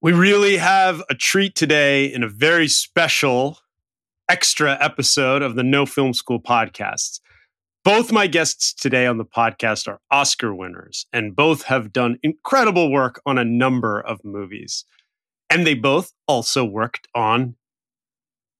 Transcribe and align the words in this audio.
We 0.00 0.12
really 0.12 0.58
have 0.58 1.02
a 1.10 1.14
treat 1.16 1.56
today 1.56 2.04
in 2.04 2.22
a 2.22 2.28
very 2.28 2.68
special 2.68 3.58
extra 4.28 4.78
episode 4.80 5.42
of 5.42 5.56
the 5.56 5.64
No 5.64 5.86
Film 5.86 6.14
School 6.14 6.40
podcast. 6.40 7.18
Both 7.84 8.12
my 8.12 8.28
guests 8.28 8.72
today 8.72 9.06
on 9.08 9.18
the 9.18 9.24
podcast 9.24 9.88
are 9.88 9.98
Oscar 10.08 10.54
winners, 10.54 11.06
and 11.12 11.34
both 11.34 11.64
have 11.64 11.92
done 11.92 12.16
incredible 12.22 12.92
work 12.92 13.20
on 13.26 13.38
a 13.38 13.44
number 13.44 14.00
of 14.00 14.24
movies. 14.24 14.84
And 15.50 15.66
they 15.66 15.74
both 15.74 16.12
also 16.28 16.64
worked 16.64 17.08
on 17.12 17.56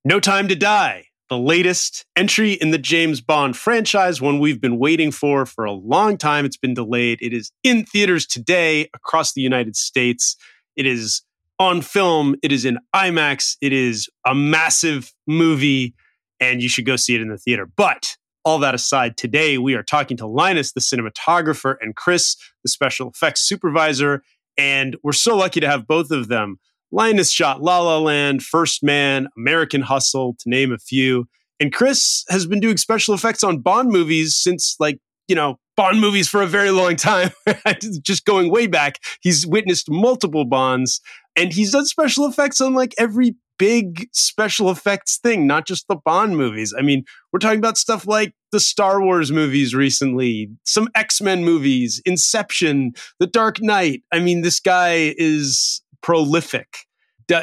No 0.04 0.18
Time 0.18 0.48
to 0.48 0.56
Die, 0.56 1.06
the 1.28 1.38
latest 1.38 2.04
entry 2.16 2.54
in 2.54 2.72
the 2.72 2.78
James 2.78 3.20
Bond 3.20 3.56
franchise, 3.56 4.20
one 4.20 4.40
we've 4.40 4.60
been 4.60 4.80
waiting 4.80 5.12
for 5.12 5.46
for 5.46 5.64
a 5.64 5.70
long 5.70 6.16
time. 6.16 6.44
It's 6.44 6.56
been 6.56 6.74
delayed. 6.74 7.20
It 7.22 7.32
is 7.32 7.52
in 7.62 7.84
theaters 7.84 8.26
today 8.26 8.90
across 8.92 9.34
the 9.34 9.42
United 9.42 9.76
States. 9.76 10.36
It 10.74 10.84
is 10.84 11.22
on 11.58 11.82
film. 11.82 12.36
It 12.42 12.52
is 12.52 12.64
in 12.64 12.78
IMAX. 12.94 13.56
It 13.60 13.72
is 13.72 14.08
a 14.26 14.34
massive 14.34 15.12
movie, 15.26 15.94
and 16.40 16.62
you 16.62 16.68
should 16.68 16.86
go 16.86 16.96
see 16.96 17.14
it 17.14 17.20
in 17.20 17.28
the 17.28 17.38
theater. 17.38 17.66
But 17.66 18.16
all 18.44 18.58
that 18.60 18.74
aside, 18.74 19.16
today 19.16 19.58
we 19.58 19.74
are 19.74 19.82
talking 19.82 20.16
to 20.18 20.26
Linus, 20.26 20.72
the 20.72 20.80
cinematographer, 20.80 21.76
and 21.80 21.96
Chris, 21.96 22.36
the 22.62 22.68
special 22.68 23.08
effects 23.08 23.40
supervisor. 23.40 24.22
And 24.56 24.96
we're 25.02 25.12
so 25.12 25.36
lucky 25.36 25.60
to 25.60 25.68
have 25.68 25.86
both 25.86 26.10
of 26.10 26.28
them. 26.28 26.58
Linus 26.90 27.30
shot 27.30 27.62
La 27.62 27.80
La 27.80 27.98
Land, 27.98 28.42
First 28.42 28.82
Man, 28.82 29.28
American 29.36 29.82
Hustle, 29.82 30.34
to 30.38 30.48
name 30.48 30.72
a 30.72 30.78
few. 30.78 31.28
And 31.60 31.72
Chris 31.72 32.24
has 32.28 32.46
been 32.46 32.60
doing 32.60 32.76
special 32.76 33.14
effects 33.14 33.44
on 33.44 33.58
Bond 33.58 33.90
movies 33.90 34.36
since, 34.36 34.76
like, 34.78 34.98
you 35.26 35.34
know, 35.34 35.58
Bond 35.76 36.00
movies 36.00 36.28
for 36.28 36.40
a 36.42 36.46
very 36.46 36.70
long 36.70 36.96
time. 36.96 37.30
Just 38.02 38.24
going 38.24 38.50
way 38.50 38.66
back, 38.66 38.98
he's 39.20 39.46
witnessed 39.46 39.90
multiple 39.90 40.44
Bonds 40.44 41.00
and 41.38 41.52
he's 41.52 41.72
done 41.72 41.86
special 41.86 42.26
effects 42.26 42.60
on 42.60 42.74
like 42.74 42.94
every 42.98 43.36
big 43.58 44.08
special 44.12 44.70
effects 44.70 45.18
thing, 45.18 45.46
not 45.46 45.66
just 45.66 45.88
the 45.88 45.96
Bond 45.96 46.36
movies. 46.36 46.72
I 46.78 46.82
mean, 46.82 47.04
we're 47.32 47.40
talking 47.40 47.58
about 47.58 47.76
stuff 47.76 48.06
like 48.06 48.32
the 48.52 48.60
Star 48.60 49.02
Wars 49.02 49.32
movies 49.32 49.74
recently, 49.74 50.48
some 50.64 50.88
X 50.94 51.20
Men 51.20 51.44
movies, 51.44 52.00
Inception, 52.06 52.92
The 53.18 53.26
Dark 53.26 53.60
Knight. 53.60 54.02
I 54.12 54.20
mean, 54.20 54.42
this 54.42 54.60
guy 54.60 55.14
is 55.18 55.82
prolific. 56.02 56.86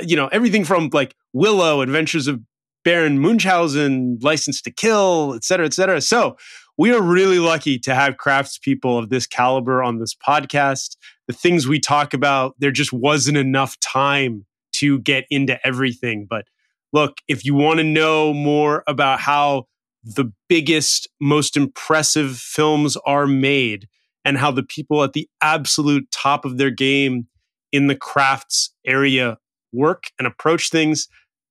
You 0.04 0.16
know, 0.16 0.28
everything 0.28 0.64
from 0.64 0.90
like 0.94 1.16
Willow, 1.34 1.82
Adventures 1.82 2.28
of 2.28 2.40
Baron 2.84 3.20
Munchausen, 3.20 4.18
License 4.22 4.62
to 4.62 4.72
Kill, 4.72 5.34
et 5.36 5.44
cetera, 5.44 5.66
et 5.66 5.74
cetera. 5.74 6.02
So 6.02 6.38
we 6.78 6.94
are 6.94 7.02
really 7.02 7.40
lucky 7.40 7.80
to 7.80 7.96
have 7.96 8.16
craftspeople 8.16 9.00
of 9.00 9.10
this 9.10 9.26
caliber 9.28 9.82
on 9.82 10.00
this 10.00 10.14
podcast. 10.14 10.98
The 11.28 11.34
things 11.34 11.68
we 11.68 11.80
talk 11.80 12.14
about, 12.14 12.56
there 12.60 12.72
just 12.72 12.92
wasn't 12.92 13.38
enough 13.38 13.80
time 13.80 14.46
to 14.74 15.00
get 15.00 15.26
into 15.30 15.58
everything. 15.66 16.28
But 16.30 16.46
look, 16.92 17.18
if 17.28 17.46
you 17.46 17.54
want 17.54 17.78
to 17.78 17.84
know 17.84 18.34
more 18.34 18.84
about 18.88 19.20
how 19.20 19.68
the 20.04 20.32
biggest, 20.50 21.08
most 21.20 21.58
impressive 21.58 22.38
films 22.38 22.98
are 23.06 23.26
made 23.26 23.88
and 24.24 24.38
how 24.38 24.52
the 24.52 24.64
people 24.64 25.04
at 25.04 25.14
the 25.14 25.30
absolute 25.42 26.10
top 26.12 26.46
of 26.46 26.58
their 26.58 26.72
game 26.72 27.28
in 27.72 27.88
the 27.88 27.96
crafts 27.96 28.74
area 28.86 29.38
work 29.72 30.06
and 30.20 30.28
approach 30.28 30.70
things, 30.70 31.08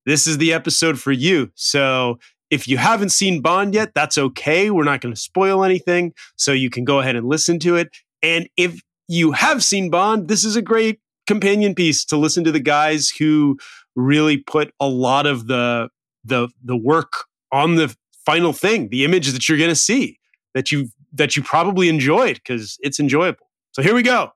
this 0.07 0.27
is 0.27 0.39
the 0.39 0.53
episode 0.53 1.01
for 1.01 1.13
you. 1.13 1.51
So 1.55 2.19
if 2.55 2.69
you 2.69 2.79
haven't 2.79 3.09
seen 3.09 3.41
Bond 3.41 3.75
yet, 3.75 3.93
that's 3.95 4.17
okay. 4.17 4.71
We're 4.71 4.85
not 4.85 5.01
going 5.01 5.13
to 5.13 5.21
spoil 5.21 5.65
anything. 5.65 6.15
So 6.37 6.53
you 6.53 6.71
can 6.71 6.85
go 6.85 7.01
ahead 7.01 7.17
and 7.17 7.27
listen 7.27 7.59
to 7.59 7.75
it. 7.75 7.89
And 8.23 8.49
if 8.57 8.81
you 9.09 9.33
have 9.33 9.65
seen 9.65 9.91
Bond, 9.91 10.29
this 10.29 10.45
is 10.45 10.55
a 10.55 10.63
great 10.63 11.01
companion 11.27 11.75
piece 11.75 12.05
to 12.05 12.17
listen 12.17 12.45
to 12.45 12.53
the 12.53 12.61
guys 12.61 13.11
who 13.11 13.59
really 13.97 14.37
put 14.37 14.73
a 14.79 14.87
lot 14.87 15.27
of 15.27 15.49
the 15.49 15.89
the 16.25 16.49
the 16.63 16.77
work 16.77 17.25
on 17.51 17.75
the 17.75 17.95
final 18.25 18.53
thing, 18.53 18.89
the 18.89 19.05
image 19.05 19.33
that 19.33 19.49
you're 19.49 19.59
going 19.59 19.69
to 19.69 19.77
see 19.77 20.19
that 20.55 20.71
you 20.71 20.91
that 21.13 21.35
you 21.35 21.43
probably 21.43 21.89
enjoyed 21.89 22.37
because 22.37 22.79
it's 22.83 23.01
enjoyable. 23.01 23.51
So 23.73 23.83
here 23.83 23.97
we 23.97 24.03
go. 24.03 24.31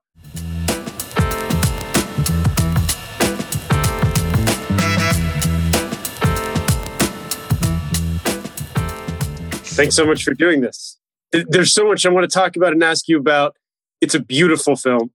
Thanks 9.79 9.95
so 9.95 10.05
much 10.05 10.25
for 10.25 10.33
doing 10.33 10.59
this. 10.59 10.97
There's 11.31 11.71
so 11.71 11.87
much 11.87 12.05
I 12.05 12.09
want 12.09 12.29
to 12.29 12.33
talk 12.33 12.57
about 12.57 12.73
and 12.73 12.83
ask 12.83 13.07
you 13.07 13.17
about. 13.17 13.55
It's 14.01 14.13
a 14.13 14.19
beautiful 14.19 14.75
film. 14.75 15.11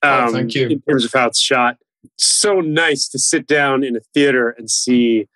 Oh, 0.00 0.18
um, 0.18 0.28
oh, 0.28 0.32
thank 0.32 0.54
you. 0.54 0.68
In 0.68 0.80
terms 0.82 1.04
of 1.04 1.12
how 1.12 1.26
it's 1.26 1.40
shot, 1.40 1.78
so 2.16 2.60
nice 2.60 3.08
to 3.08 3.18
sit 3.18 3.48
down 3.48 3.82
in 3.82 3.96
a 3.96 4.00
theater 4.14 4.50
and 4.50 4.70
see 4.70 5.26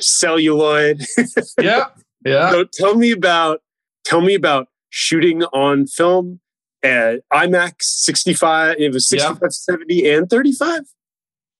celluloid. 0.00 1.04
yeah, 1.60 1.88
yeah. 2.24 2.50
So 2.50 2.64
tell 2.64 2.94
me 2.94 3.10
about 3.10 3.60
tell 4.06 4.22
me 4.22 4.34
about 4.34 4.68
shooting 4.88 5.42
on 5.44 5.86
film 5.86 6.40
at 6.82 7.20
IMAX 7.30 7.82
65. 7.82 8.76
It 8.78 8.90
was 8.90 9.06
65, 9.06 9.38
yeah. 9.42 9.48
70, 9.50 10.10
and 10.10 10.30
35. 10.30 10.80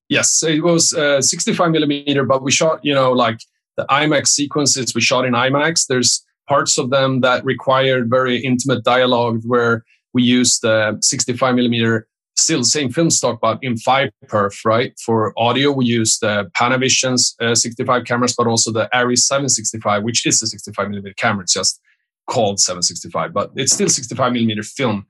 Yes, 0.09 0.43
it 0.43 0.63
was 0.63 0.95
uh, 0.95 1.21
65 1.21 1.71
millimeter, 1.73 2.25
but 2.25 2.43
we 2.43 2.51
shot, 2.51 2.83
you 2.83 2.95
know, 2.95 3.13
like 3.13 3.41
the 3.77 3.85
IMAX 3.91 4.29
sequences 4.29 4.95
we 4.95 5.03
shot 5.03 5.27
in 5.27 5.35
IMAX. 5.35 5.87
There's 5.87 6.25
parts 6.49 6.79
of 6.79 6.91
them 6.91 7.21
that 7.21 7.45
required 7.45 8.09
very 8.11 8.39
intimate 8.39 8.83
dialogue 8.85 9.43
where 9.45 9.85
we 10.15 10.23
used 10.23 10.63
the 10.63 10.99
65 11.01 11.55
millimeter 11.55 12.09
still 12.37 12.63
same 12.63 12.91
film 12.91 13.11
stock 13.11 13.41
but 13.41 13.59
in 13.63 13.77
5 13.77 14.11
perf 14.27 14.65
right 14.65 14.93
for 15.05 15.33
audio 15.37 15.73
we 15.73 15.85
used 15.85 16.21
the 16.21 16.49
panavision's 16.57 17.35
uh, 17.41 17.55
65 17.55 18.05
cameras 18.05 18.35
but 18.37 18.47
also 18.47 18.73
the 18.73 18.89
ARRI 18.95 19.19
765 19.19 20.05
which 20.05 20.25
is 20.25 20.41
a 20.43 20.47
65 20.47 20.89
millimeter 20.89 21.15
camera 21.15 21.43
it's 21.43 21.53
just 21.53 21.81
called 22.29 22.61
765 22.61 23.33
but 23.33 23.51
it's 23.57 23.73
still 23.73 23.89
65 23.89 24.33
millimeter 24.33 24.63
film 24.63 25.07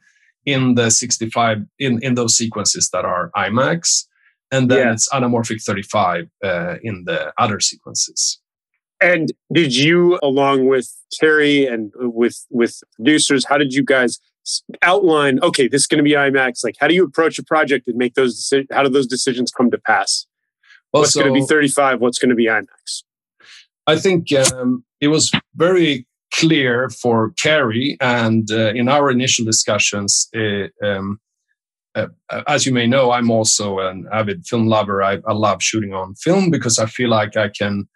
in 0.47 0.75
the 0.75 0.91
65 0.91 1.59
in 1.79 2.03
in 2.03 2.15
those 2.15 2.35
sequences 2.35 2.89
that 2.91 3.05
are 3.05 3.31
imax 3.37 4.07
and 4.51 4.71
then 4.71 4.87
yeah. 4.87 4.93
it's 4.93 5.09
anamorphic 5.11 5.63
35 5.63 6.29
uh, 6.43 6.77
in 6.83 7.05
the 7.05 7.33
other 7.37 7.61
sequences 7.61 8.41
and 9.01 9.33
did 9.53 9.75
you, 9.75 10.19
along 10.23 10.67
with 10.67 10.95
Cary 11.19 11.67
and 11.67 11.93
with 11.97 12.47
with 12.51 12.81
producers, 12.95 13.45
how 13.45 13.59
did 13.59 13.73
you 13.73 13.85
guys 13.85 14.19
outline? 14.83 15.41
Okay, 15.41 15.69
this 15.69 15.83
is 15.83 15.87
going 15.87 15.99
to 15.99 16.05
be 16.05 16.13
IMAX. 16.13 16.65
Like, 16.65 16.77
how 16.79 16.89
do 16.89 16.95
you 16.95 17.05
approach 17.05 17.39
a 17.39 17.45
project 17.45 17.87
and 17.87 17.97
make 17.97 18.15
those 18.15 18.37
decisions? 18.37 18.69
How 18.73 18.83
do 18.83 18.89
those 18.89 19.07
decisions 19.07 19.51
come 19.51 19.71
to 19.71 19.79
pass? 19.79 20.27
Well, 20.93 21.03
what's 21.03 21.13
so, 21.13 21.21
going 21.21 21.35
to 21.35 21.41
be 21.41 21.47
35? 21.47 22.01
What's 22.01 22.19
going 22.19 22.31
to 22.31 22.35
be 22.35 22.47
IMAX? 22.47 23.03
I 23.87 23.97
think 23.99 24.33
um, 24.33 24.85
it 25.01 25.09
was 25.09 25.31
very 25.55 26.07
clear 26.35 26.91
for 26.91 27.31
Cary, 27.41 27.97
and 28.01 28.51
uh, 28.51 28.73
in 28.75 28.89
our 28.89 29.11
initial 29.11 29.45
discussions, 29.45 30.29
it, 30.33 30.73
um, 30.83 31.21
uh, 31.95 32.09
as 32.47 32.67
you 32.67 32.73
may 32.73 32.87
know, 32.87 33.13
I'm 33.13 33.31
also 33.31 33.79
an 33.79 34.07
avid 34.13 34.47
film 34.47 34.67
lover. 34.67 35.03
I, 35.03 35.19
I 35.27 35.33
love 35.33 35.63
shooting 35.63 35.95
on 35.95 36.15
film 36.17 36.51
because 36.51 36.79
I 36.79 36.87
feel 36.87 37.09
like 37.09 37.37
I 37.37 37.49
can 37.49 37.89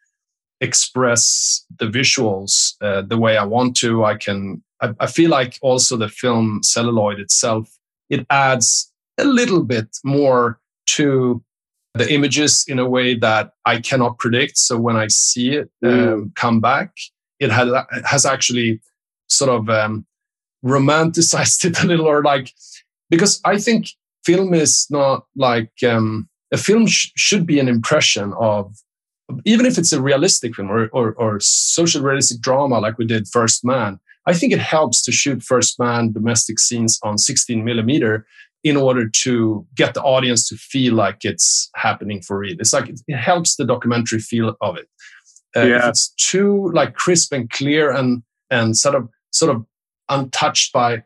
express 0.62 1.66
the 1.78 1.86
visuals 1.86 2.76
uh, 2.80 3.02
the 3.02 3.18
way 3.18 3.36
I 3.36 3.44
want 3.44 3.76
to. 3.78 4.04
I 4.04 4.16
can. 4.16 4.62
I, 4.80 4.94
I, 5.00 5.06
feel 5.06 5.30
like 5.30 5.58
also 5.60 5.96
the 5.96 6.08
film 6.08 6.60
celluloid 6.62 7.20
itself 7.20 7.78
it 8.12 8.26
adds 8.28 8.92
a 9.18 9.24
little 9.24 9.62
bit 9.64 9.96
more 10.04 10.60
to 10.86 11.42
the 11.94 12.12
images 12.12 12.64
in 12.68 12.78
a 12.78 12.88
way 12.88 13.14
that 13.14 13.52
I 13.64 13.80
cannot 13.80 14.18
predict. 14.18 14.58
So 14.58 14.78
when 14.78 14.96
I 14.96 15.06
see 15.08 15.54
it 15.56 15.70
mm. 15.82 16.12
um, 16.12 16.32
come 16.36 16.60
back, 16.60 16.94
it 17.40 17.50
has 17.50 17.68
it 17.68 18.04
has 18.04 18.26
actually 18.26 18.80
sort 19.28 19.50
of 19.50 19.70
um, 19.70 20.06
romanticized 20.64 21.64
it 21.68 21.82
a 21.82 21.86
little, 21.86 22.06
or 22.06 22.22
like 22.22 22.52
because 23.08 23.40
I 23.44 23.58
think 23.58 23.88
film 24.24 24.52
is 24.52 24.86
not 24.90 25.24
like 25.34 25.72
um, 25.86 26.28
a 26.52 26.58
film 26.58 26.86
sh- 26.86 27.12
should 27.16 27.46
be 27.46 27.58
an 27.58 27.68
impression 27.68 28.34
of 28.38 28.76
even 29.44 29.66
if 29.66 29.78
it's 29.78 29.92
a 29.92 30.02
realistic 30.02 30.54
film 30.54 30.70
or, 30.70 30.88
or, 30.88 31.12
or 31.14 31.40
social 31.40 32.02
realistic 32.02 32.40
drama 32.40 32.78
like 32.78 32.98
we 32.98 33.06
did 33.06 33.28
First 33.28 33.64
Man, 33.64 33.98
I 34.26 34.34
think 34.34 34.52
it 34.52 34.60
helps 34.60 35.02
to 35.02 35.12
shoot 35.12 35.42
First 35.42 35.78
Man 35.78 36.12
domestic 36.12 36.58
scenes 36.58 36.98
on 37.02 37.18
16 37.18 37.64
millimeter 37.64 38.26
in 38.64 38.76
order 38.76 39.08
to 39.08 39.66
get 39.74 39.94
the 39.94 40.02
audience 40.02 40.48
to 40.48 40.56
feel 40.56 40.94
like 40.94 41.24
it's 41.24 41.68
happening 41.74 42.22
for 42.22 42.38
real. 42.38 42.56
It's 42.60 42.72
like 42.72 42.88
it, 42.88 43.00
it 43.08 43.16
helps 43.16 43.56
the 43.56 43.64
documentary 43.64 44.20
feel 44.20 44.56
of 44.60 44.76
it. 44.76 44.88
Uh, 45.56 45.62
yeah. 45.62 45.78
If 45.78 45.84
it's 45.86 46.08
too 46.10 46.70
like 46.72 46.94
crisp 46.94 47.32
and 47.32 47.50
clear 47.50 47.90
and 47.90 48.22
and 48.50 48.76
sort 48.76 48.94
of 48.94 49.08
sort 49.32 49.54
of 49.54 49.66
untouched 50.08 50.72
by, 50.72 51.02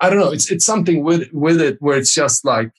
I 0.00 0.08
don't 0.08 0.18
know. 0.18 0.30
It's 0.30 0.50
it's 0.50 0.64
something 0.64 1.02
with 1.02 1.28
with 1.32 1.60
it 1.60 1.76
where 1.80 1.98
it's 1.98 2.14
just 2.14 2.44
like 2.44 2.70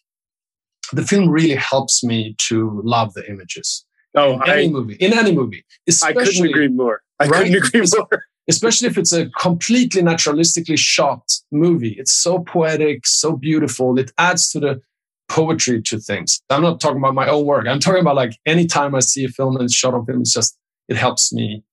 the 0.93 1.05
film 1.05 1.29
really 1.29 1.55
helps 1.55 2.03
me 2.03 2.35
to 2.47 2.81
love 2.83 3.13
the 3.13 3.29
images. 3.29 3.85
Oh, 4.15 4.33
in 4.33 4.49
any 4.49 4.65
I, 4.65 4.69
movie, 4.69 4.95
in 4.95 5.13
any 5.13 5.33
movie. 5.33 5.63
I 6.03 6.13
couldn't 6.13 6.45
agree 6.45 6.67
more. 6.67 7.01
I 7.19 7.27
right? 7.27 7.43
couldn't 7.43 7.55
agree 7.55 7.85
more. 7.97 8.25
Especially 8.49 8.87
if 8.87 8.97
it's 8.97 9.13
a 9.13 9.29
completely 9.29 10.01
naturalistically 10.01 10.77
shot 10.77 11.31
movie. 11.51 11.95
It's 11.97 12.11
so 12.11 12.39
poetic, 12.39 13.07
so 13.07 13.37
beautiful. 13.37 13.97
It 13.97 14.11
adds 14.17 14.49
to 14.51 14.59
the 14.59 14.81
poetry 15.29 15.81
to 15.81 15.99
things. 15.99 16.41
I'm 16.49 16.61
not 16.61 16.81
talking 16.81 16.97
about 16.97 17.15
my 17.15 17.27
own 17.29 17.45
work. 17.45 17.67
I'm 17.67 17.79
talking 17.79 18.01
about 18.01 18.15
like 18.15 18.37
anytime 18.45 18.95
I 18.95 18.99
see 18.99 19.23
a 19.23 19.29
film 19.29 19.55
and 19.55 19.65
it's 19.65 19.73
shot 19.73 19.93
on 19.93 20.05
film, 20.05 20.21
it's 20.21 20.33
just 20.33 20.57
it 20.89 20.97
helps 20.97 21.31
me 21.31 21.63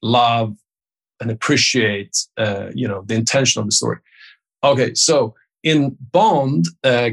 love 0.00 0.56
and 1.20 1.30
appreciate 1.30 2.16
uh, 2.38 2.70
you 2.74 2.88
know 2.88 3.02
the 3.06 3.14
intention 3.14 3.60
of 3.60 3.66
the 3.66 3.72
story. 3.72 3.98
Okay, 4.64 4.94
so 4.94 5.34
in 5.62 5.96
Bond, 6.12 6.66
uh, 6.84 7.10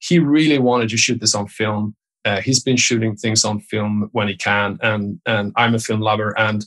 he 0.00 0.18
really 0.18 0.58
wanted 0.58 0.88
to 0.88 0.96
shoot 0.96 1.20
this 1.20 1.34
on 1.34 1.48
film. 1.48 1.94
Uh, 2.28 2.40
he's 2.42 2.62
been 2.62 2.76
shooting 2.76 3.16
things 3.16 3.42
on 3.42 3.58
film 3.58 4.10
when 4.12 4.28
he 4.28 4.36
can, 4.36 4.78
and 4.82 5.18
and 5.24 5.52
I'm 5.56 5.74
a 5.74 5.78
film 5.78 6.00
lover, 6.00 6.38
and 6.38 6.66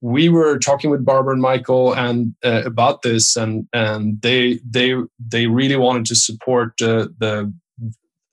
we 0.00 0.28
were 0.28 0.58
talking 0.58 0.90
with 0.90 1.04
Barbara 1.04 1.32
and 1.32 1.42
Michael 1.42 1.94
and 1.94 2.34
uh, 2.44 2.62
about 2.64 3.02
this, 3.02 3.36
and 3.36 3.66
and 3.72 4.20
they 4.22 4.60
they 4.68 4.94
they 5.18 5.46
really 5.46 5.76
wanted 5.76 6.06
to 6.06 6.14
support 6.14 6.80
uh, 6.82 7.08
the, 7.18 7.52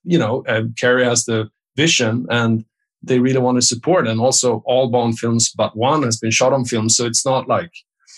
you 0.04 0.20
know, 0.20 0.44
uh, 0.48 0.64
Cary 0.78 1.04
has 1.04 1.26
the 1.26 1.50
vision, 1.78 2.28
and 2.30 2.66
they 3.02 3.20
really 3.20 3.40
want 3.40 3.58
to 3.58 3.66
support. 3.74 4.06
And 4.06 4.20
also, 4.20 4.62
all 4.66 4.90
Bond 4.90 5.18
films 5.18 5.50
but 5.50 5.76
one 5.76 6.04
has 6.04 6.18
been 6.18 6.32
shot 6.32 6.54
on 6.54 6.66
film, 6.66 6.90
so 6.90 7.06
it's 7.06 7.26
not 7.26 7.48
like 7.48 7.72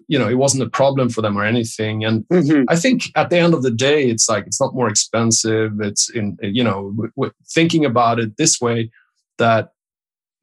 you 0.08 0.18
know 0.18 0.30
it 0.30 0.38
wasn't 0.38 0.62
a 0.62 0.70
problem 0.70 1.10
for 1.10 1.22
them 1.22 1.38
or 1.38 1.44
anything 1.44 2.04
and 2.04 2.24
mm-hmm. 2.30 2.64
i 2.70 2.76
think 2.76 3.04
at 3.16 3.30
the 3.30 3.38
end 3.38 3.54
of 3.54 3.64
the 3.64 3.72
day 3.72 4.10
it's 4.10 4.30
like 4.30 4.46
it's 4.46 4.60
not 4.60 4.76
more 4.76 4.90
expensive 4.90 5.80
it's 5.82 6.10
in 6.10 6.38
you 6.42 6.64
know 6.64 6.92
w- 6.92 7.12
w- 7.16 7.34
thinking 7.48 7.86
about 7.86 8.20
it 8.20 8.38
this 8.38 8.60
way 8.62 8.90
that 9.38 9.74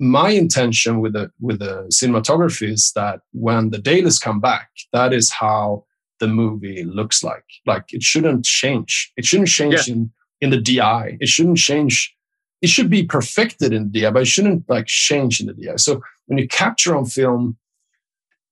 my 0.00 0.30
intention 0.30 1.00
with 1.00 1.12
the 1.12 1.30
with 1.40 1.58
the 1.58 1.86
cinematography 1.92 2.70
is 2.70 2.90
that 2.92 3.20
when 3.32 3.70
the 3.70 3.78
dailies 3.78 4.18
come 4.18 4.40
back, 4.40 4.70
that 4.92 5.12
is 5.12 5.30
how 5.30 5.84
the 6.20 6.26
movie 6.26 6.84
looks 6.84 7.22
like. 7.22 7.44
Like 7.66 7.84
it 7.92 8.02
shouldn't 8.02 8.44
change. 8.44 9.12
It 9.16 9.26
shouldn't 9.26 9.50
change 9.50 9.86
yeah. 9.86 9.94
in 9.94 10.10
in 10.40 10.50
the 10.50 10.60
DI. 10.60 11.18
It 11.20 11.28
shouldn't 11.28 11.58
change. 11.58 12.16
It 12.62 12.70
should 12.70 12.88
be 12.88 13.04
perfected 13.04 13.72
in 13.74 13.90
the 13.90 14.00
DI, 14.00 14.10
but 14.10 14.22
it 14.22 14.28
shouldn't 14.28 14.68
like 14.68 14.86
change 14.86 15.40
in 15.40 15.46
the 15.46 15.52
DI. 15.52 15.76
So 15.76 16.00
when 16.26 16.38
you 16.38 16.48
capture 16.48 16.96
on 16.96 17.04
film, 17.04 17.58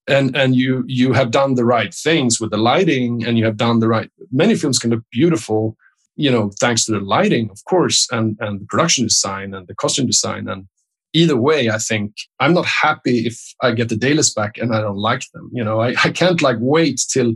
and 0.08 0.36
and 0.36 0.56
you 0.56 0.84
you 0.86 1.12
have 1.12 1.30
done 1.30 1.54
the 1.54 1.64
right 1.64 1.92
things 1.92 2.40
with 2.40 2.50
the 2.50 2.56
lighting, 2.56 3.24
and 3.26 3.38
you 3.38 3.44
have 3.44 3.56
done 3.56 3.80
the 3.80 3.88
right. 3.88 4.10
Many 4.32 4.54
films 4.54 4.78
can 4.78 4.90
look 4.90 5.04
beautiful, 5.12 5.76
you 6.16 6.30
know, 6.30 6.50
thanks 6.58 6.84
to 6.84 6.92
the 6.92 7.00
lighting, 7.00 7.50
of 7.50 7.64
course, 7.64 8.08
and 8.10 8.36
and 8.40 8.60
the 8.60 8.66
production 8.66 9.04
design 9.04 9.54
and 9.54 9.66
the 9.66 9.74
costume 9.74 10.06
design 10.06 10.48
and 10.48 10.66
either 11.12 11.36
way, 11.36 11.70
I 11.70 11.78
think 11.78 12.14
I'm 12.40 12.54
not 12.54 12.66
happy 12.66 13.26
if 13.26 13.54
I 13.62 13.72
get 13.72 13.88
the 13.88 13.96
dailies 13.96 14.32
back 14.32 14.58
and 14.58 14.74
I 14.74 14.80
don't 14.80 14.96
like 14.96 15.24
them. 15.32 15.50
You 15.52 15.64
know, 15.64 15.80
I, 15.80 15.94
I 16.04 16.10
can't 16.10 16.42
like 16.42 16.58
wait 16.60 17.04
till 17.08 17.34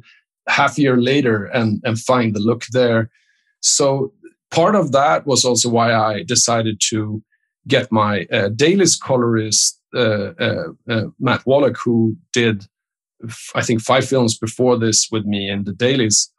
half 0.48 0.78
a 0.78 0.82
year 0.82 0.96
later 0.96 1.44
and, 1.46 1.80
and 1.84 1.98
find 1.98 2.34
the 2.34 2.40
look 2.40 2.64
there. 2.72 3.10
So 3.60 4.12
part 4.50 4.74
of 4.74 4.92
that 4.92 5.26
was 5.26 5.44
also 5.44 5.68
why 5.68 5.94
I 5.94 6.22
decided 6.24 6.80
to 6.90 7.22
get 7.68 7.92
my 7.92 8.26
uh, 8.32 8.48
dailies 8.48 8.96
colorist, 8.96 9.80
Matt 9.92 11.46
Wallach, 11.46 11.76
who 11.78 12.16
did, 12.32 12.66
I 13.54 13.62
think, 13.62 13.80
five 13.80 14.06
films 14.06 14.38
before 14.38 14.78
this 14.78 15.08
with 15.10 15.24
me 15.24 15.50
in 15.50 15.64
the 15.64 15.72
dailies. 15.72 16.30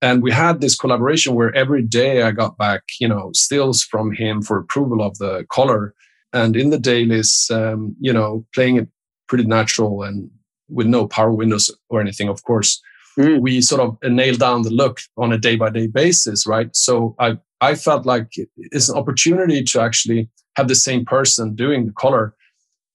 And 0.00 0.22
we 0.22 0.30
had 0.30 0.60
this 0.60 0.76
collaboration 0.76 1.34
where 1.34 1.54
every 1.54 1.82
day 1.82 2.22
I 2.22 2.30
got 2.30 2.56
back, 2.56 2.82
you 3.00 3.08
know, 3.08 3.30
stills 3.34 3.82
from 3.82 4.12
him 4.12 4.42
for 4.42 4.58
approval 4.58 5.02
of 5.02 5.18
the 5.18 5.44
color 5.50 5.94
and 6.32 6.56
in 6.56 6.70
the 6.70 6.78
dailies, 6.78 7.50
um, 7.50 7.96
you 8.00 8.12
know, 8.12 8.46
playing 8.54 8.76
it 8.76 8.88
pretty 9.28 9.44
natural 9.44 10.02
and 10.02 10.30
with 10.68 10.86
no 10.86 11.06
power 11.06 11.32
windows 11.32 11.70
or 11.88 12.00
anything, 12.00 12.28
of 12.28 12.44
course. 12.44 12.80
Mm. 13.18 13.40
We 13.40 13.60
sort 13.60 13.80
of 13.80 13.98
nailed 14.02 14.38
down 14.38 14.62
the 14.62 14.70
look 14.70 15.00
on 15.16 15.32
a 15.32 15.38
day 15.38 15.56
by 15.56 15.70
day 15.70 15.86
basis, 15.88 16.46
right? 16.46 16.74
So 16.76 17.16
I 17.18 17.38
I 17.60 17.74
felt 17.74 18.06
like 18.06 18.32
it's 18.56 18.88
an 18.88 18.96
opportunity 18.96 19.64
to 19.64 19.80
actually 19.80 20.28
have 20.56 20.68
the 20.68 20.76
same 20.76 21.04
person 21.04 21.56
doing 21.56 21.86
the 21.86 21.92
color, 21.92 22.34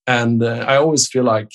and 0.07 0.44
uh, 0.44 0.65
I 0.67 0.77
always 0.77 1.07
feel 1.07 1.23
like 1.23 1.51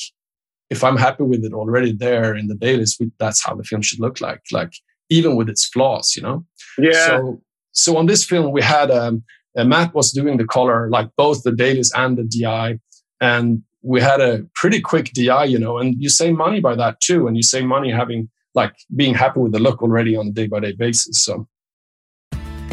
if 0.70 0.84
I'm 0.84 0.96
happy 0.96 1.24
with 1.24 1.44
it 1.44 1.52
already 1.52 1.92
there 1.92 2.34
in 2.34 2.48
the 2.48 2.54
dailies, 2.54 2.98
that's 3.18 3.44
how 3.44 3.54
the 3.54 3.64
film 3.64 3.82
should 3.82 4.00
look 4.00 4.20
like, 4.20 4.42
like 4.52 4.72
even 5.08 5.36
with 5.36 5.48
its 5.48 5.66
flaws, 5.66 6.14
you 6.16 6.22
know. 6.22 6.44
Yeah. 6.78 7.06
So 7.06 7.42
so 7.72 7.96
on 7.96 8.06
this 8.06 8.24
film 8.24 8.52
we 8.52 8.62
had 8.62 8.90
um, 8.90 9.22
and 9.58 9.68
Matt 9.68 9.92
was 9.92 10.12
doing 10.12 10.36
the 10.36 10.46
color, 10.46 10.88
like 10.88 11.08
both 11.16 11.42
the 11.42 11.52
dailies 11.52 11.92
and 11.94 12.16
the 12.16 12.24
DI. 12.24 12.78
And 13.20 13.62
we 13.82 14.00
had 14.00 14.20
a 14.20 14.46
pretty 14.54 14.80
quick 14.80 15.12
DI, 15.12 15.44
you 15.44 15.58
know, 15.58 15.78
and 15.78 16.00
you 16.00 16.08
save 16.08 16.36
money 16.36 16.60
by 16.60 16.76
that 16.76 17.00
too. 17.00 17.26
And 17.26 17.36
you 17.36 17.42
save 17.42 17.64
money 17.64 17.90
having 17.90 18.28
like 18.54 18.74
being 18.94 19.14
happy 19.14 19.40
with 19.40 19.52
the 19.52 19.58
look 19.58 19.82
already 19.82 20.16
on 20.16 20.28
a 20.28 20.30
day 20.30 20.46
by 20.46 20.60
day 20.60 20.72
basis. 20.72 21.20
So 21.20 21.48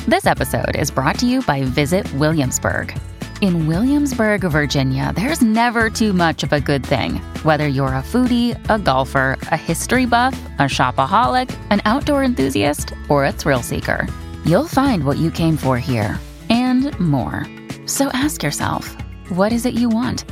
this 0.08 0.28
episode 0.28 0.76
is 0.76 0.92
brought 0.92 1.18
to 1.20 1.26
you 1.26 1.42
by 1.42 1.64
Visit 1.64 2.12
Williamsburg. 2.14 2.96
In 3.42 3.68
Williamsburg, 3.68 4.42
Virginia, 4.42 5.12
there's 5.14 5.42
never 5.42 5.90
too 5.90 6.14
much 6.14 6.44
of 6.44 6.54
a 6.54 6.62
good 6.62 6.86
thing. 6.86 7.18
Whether 7.44 7.68
you're 7.68 7.88
a 7.90 8.02
foodie, 8.02 8.58
a 8.70 8.80
golfer, 8.80 9.38
a 9.52 9.58
history 9.58 10.06
buff, 10.06 10.40
a 10.58 10.64
shopaholic, 10.64 11.56
an 11.70 11.82
outdoor 11.86 12.24
enthusiast, 12.24 12.94
or 13.10 13.26
a 13.26 13.32
thrill 13.32 13.62
seeker, 13.62 14.08
you'll 14.46 14.68
find 14.68 15.04
what 15.04 15.18
you 15.18 15.32
came 15.32 15.58
for 15.58 15.78
here 15.78 16.18
and 16.50 16.98
more. 17.00 17.46
So 17.86 18.08
ask 18.14 18.42
yourself, 18.42 18.96
what 19.30 19.52
is 19.52 19.66
it 19.66 19.74
you 19.74 19.90
want? 19.90 20.24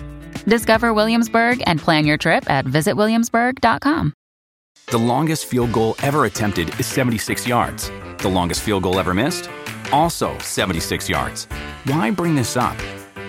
Discover 0.45 0.93
Williamsburg 0.93 1.61
and 1.67 1.79
plan 1.79 2.05
your 2.05 2.17
trip 2.17 2.49
at 2.49 2.65
visitwilliamsburg.com. 2.65 4.13
The 4.87 4.97
longest 4.97 5.45
field 5.45 5.71
goal 5.71 5.95
ever 6.03 6.25
attempted 6.25 6.79
is 6.79 6.87
76 6.87 7.47
yards. 7.47 7.91
The 8.19 8.29
longest 8.29 8.61
field 8.61 8.83
goal 8.83 8.99
ever 8.99 9.13
missed? 9.13 9.49
Also 9.91 10.37
76 10.39 11.09
yards. 11.09 11.45
Why 11.85 12.09
bring 12.11 12.35
this 12.35 12.55
up? 12.57 12.77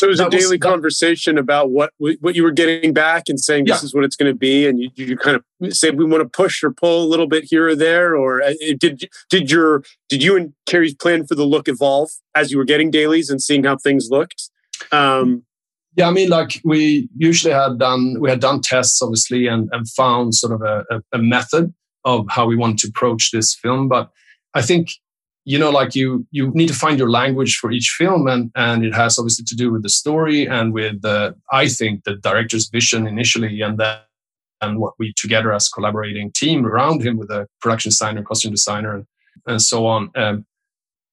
So 0.00 0.06
it 0.06 0.08
was 0.08 0.18
that 0.20 0.28
a 0.28 0.30
daily 0.30 0.56
was, 0.56 0.60
conversation 0.60 1.36
about 1.36 1.70
what 1.72 1.92
what 1.98 2.34
you 2.34 2.42
were 2.42 2.52
getting 2.52 2.94
back 2.94 3.24
and 3.28 3.38
saying 3.38 3.66
yeah. 3.66 3.74
this 3.74 3.82
is 3.82 3.94
what 3.94 4.02
it's 4.02 4.16
going 4.16 4.32
to 4.32 4.38
be, 4.38 4.66
and 4.66 4.80
you, 4.80 4.88
you 4.94 5.14
kind 5.14 5.36
of 5.36 5.74
say 5.76 5.90
we 5.90 6.06
want 6.06 6.22
to 6.22 6.28
push 6.28 6.64
or 6.64 6.72
pull 6.72 7.04
a 7.04 7.08
little 7.08 7.26
bit 7.26 7.44
here 7.44 7.68
or 7.68 7.76
there, 7.76 8.16
or 8.16 8.40
uh, 8.40 8.54
did 8.78 9.10
did 9.28 9.50
your 9.50 9.82
did 10.08 10.22
you 10.22 10.38
and 10.38 10.54
Cary's 10.64 10.94
plan 10.94 11.26
for 11.26 11.34
the 11.34 11.44
look 11.44 11.68
evolve 11.68 12.08
as 12.34 12.50
you 12.50 12.56
were 12.56 12.64
getting 12.64 12.90
dailies 12.90 13.28
and 13.28 13.42
seeing 13.42 13.64
how 13.64 13.76
things 13.76 14.08
looked? 14.10 14.48
Um, 14.90 15.42
yeah, 15.96 16.08
I 16.08 16.12
mean, 16.12 16.30
like 16.30 16.62
we 16.64 17.10
usually 17.18 17.52
had 17.52 17.78
done, 17.78 18.18
we 18.20 18.30
had 18.30 18.40
done 18.40 18.62
tests, 18.62 19.02
obviously, 19.02 19.48
and, 19.48 19.68
and 19.70 19.86
found 19.90 20.34
sort 20.34 20.54
of 20.54 20.62
a, 20.62 20.82
a, 20.90 21.02
a 21.12 21.18
method 21.18 21.74
of 22.06 22.24
how 22.30 22.46
we 22.46 22.56
want 22.56 22.78
to 22.78 22.88
approach 22.88 23.32
this 23.32 23.54
film. 23.54 23.86
But 23.86 24.08
I 24.54 24.62
think, 24.62 24.92
you 25.44 25.58
know, 25.58 25.70
like 25.70 25.94
you 25.94 26.26
you 26.30 26.50
need 26.54 26.68
to 26.68 26.74
find 26.74 26.98
your 26.98 27.10
language 27.10 27.56
for 27.56 27.70
each 27.72 27.90
film, 27.90 28.28
and 28.28 28.50
and 28.54 28.84
it 28.84 28.94
has 28.94 29.18
obviously 29.18 29.44
to 29.46 29.56
do 29.56 29.72
with 29.72 29.82
the 29.82 29.88
story 29.88 30.46
and 30.46 30.72
with 30.72 31.02
the, 31.02 31.34
I 31.52 31.68
think, 31.68 32.04
the 32.04 32.16
director's 32.16 32.68
vision 32.68 33.06
initially, 33.06 33.60
and 33.62 33.78
then 33.78 33.98
and 34.60 34.78
what 34.78 34.94
we 34.98 35.12
together 35.14 35.52
as 35.52 35.68
collaborating 35.68 36.30
team 36.32 36.66
around 36.66 37.02
him 37.02 37.16
with 37.16 37.30
a 37.30 37.46
production 37.60 37.90
designer, 37.90 38.22
costume 38.22 38.50
designer, 38.52 38.94
and, 38.94 39.06
and 39.46 39.62
so 39.62 39.86
on. 39.86 40.10
Um, 40.16 40.44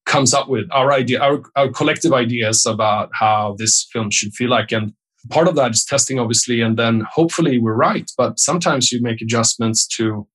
comes 0.05 0.33
up 0.33 0.47
with 0.47 0.67
our 0.71 0.91
idea, 0.93 1.19
our, 1.19 1.41
our 1.55 1.69
collective 1.69 2.13
ideas 2.13 2.65
about 2.65 3.09
how 3.13 3.55
this 3.59 3.83
film 3.91 4.09
should 4.09 4.33
feel 4.33 4.49
like. 4.49 4.71
And 4.71 4.93
part 5.29 5.47
of 5.47 5.55
that 5.55 5.71
is 5.71 5.85
testing, 5.85 6.17
obviously, 6.17 6.61
and 6.61 6.77
then 6.77 7.05
hopefully 7.11 7.59
we're 7.59 7.75
right. 7.75 8.09
But 8.17 8.39
sometimes 8.39 8.91
you 8.91 9.01
make 9.01 9.21
adjustments 9.21 9.85
to, 9.97 10.25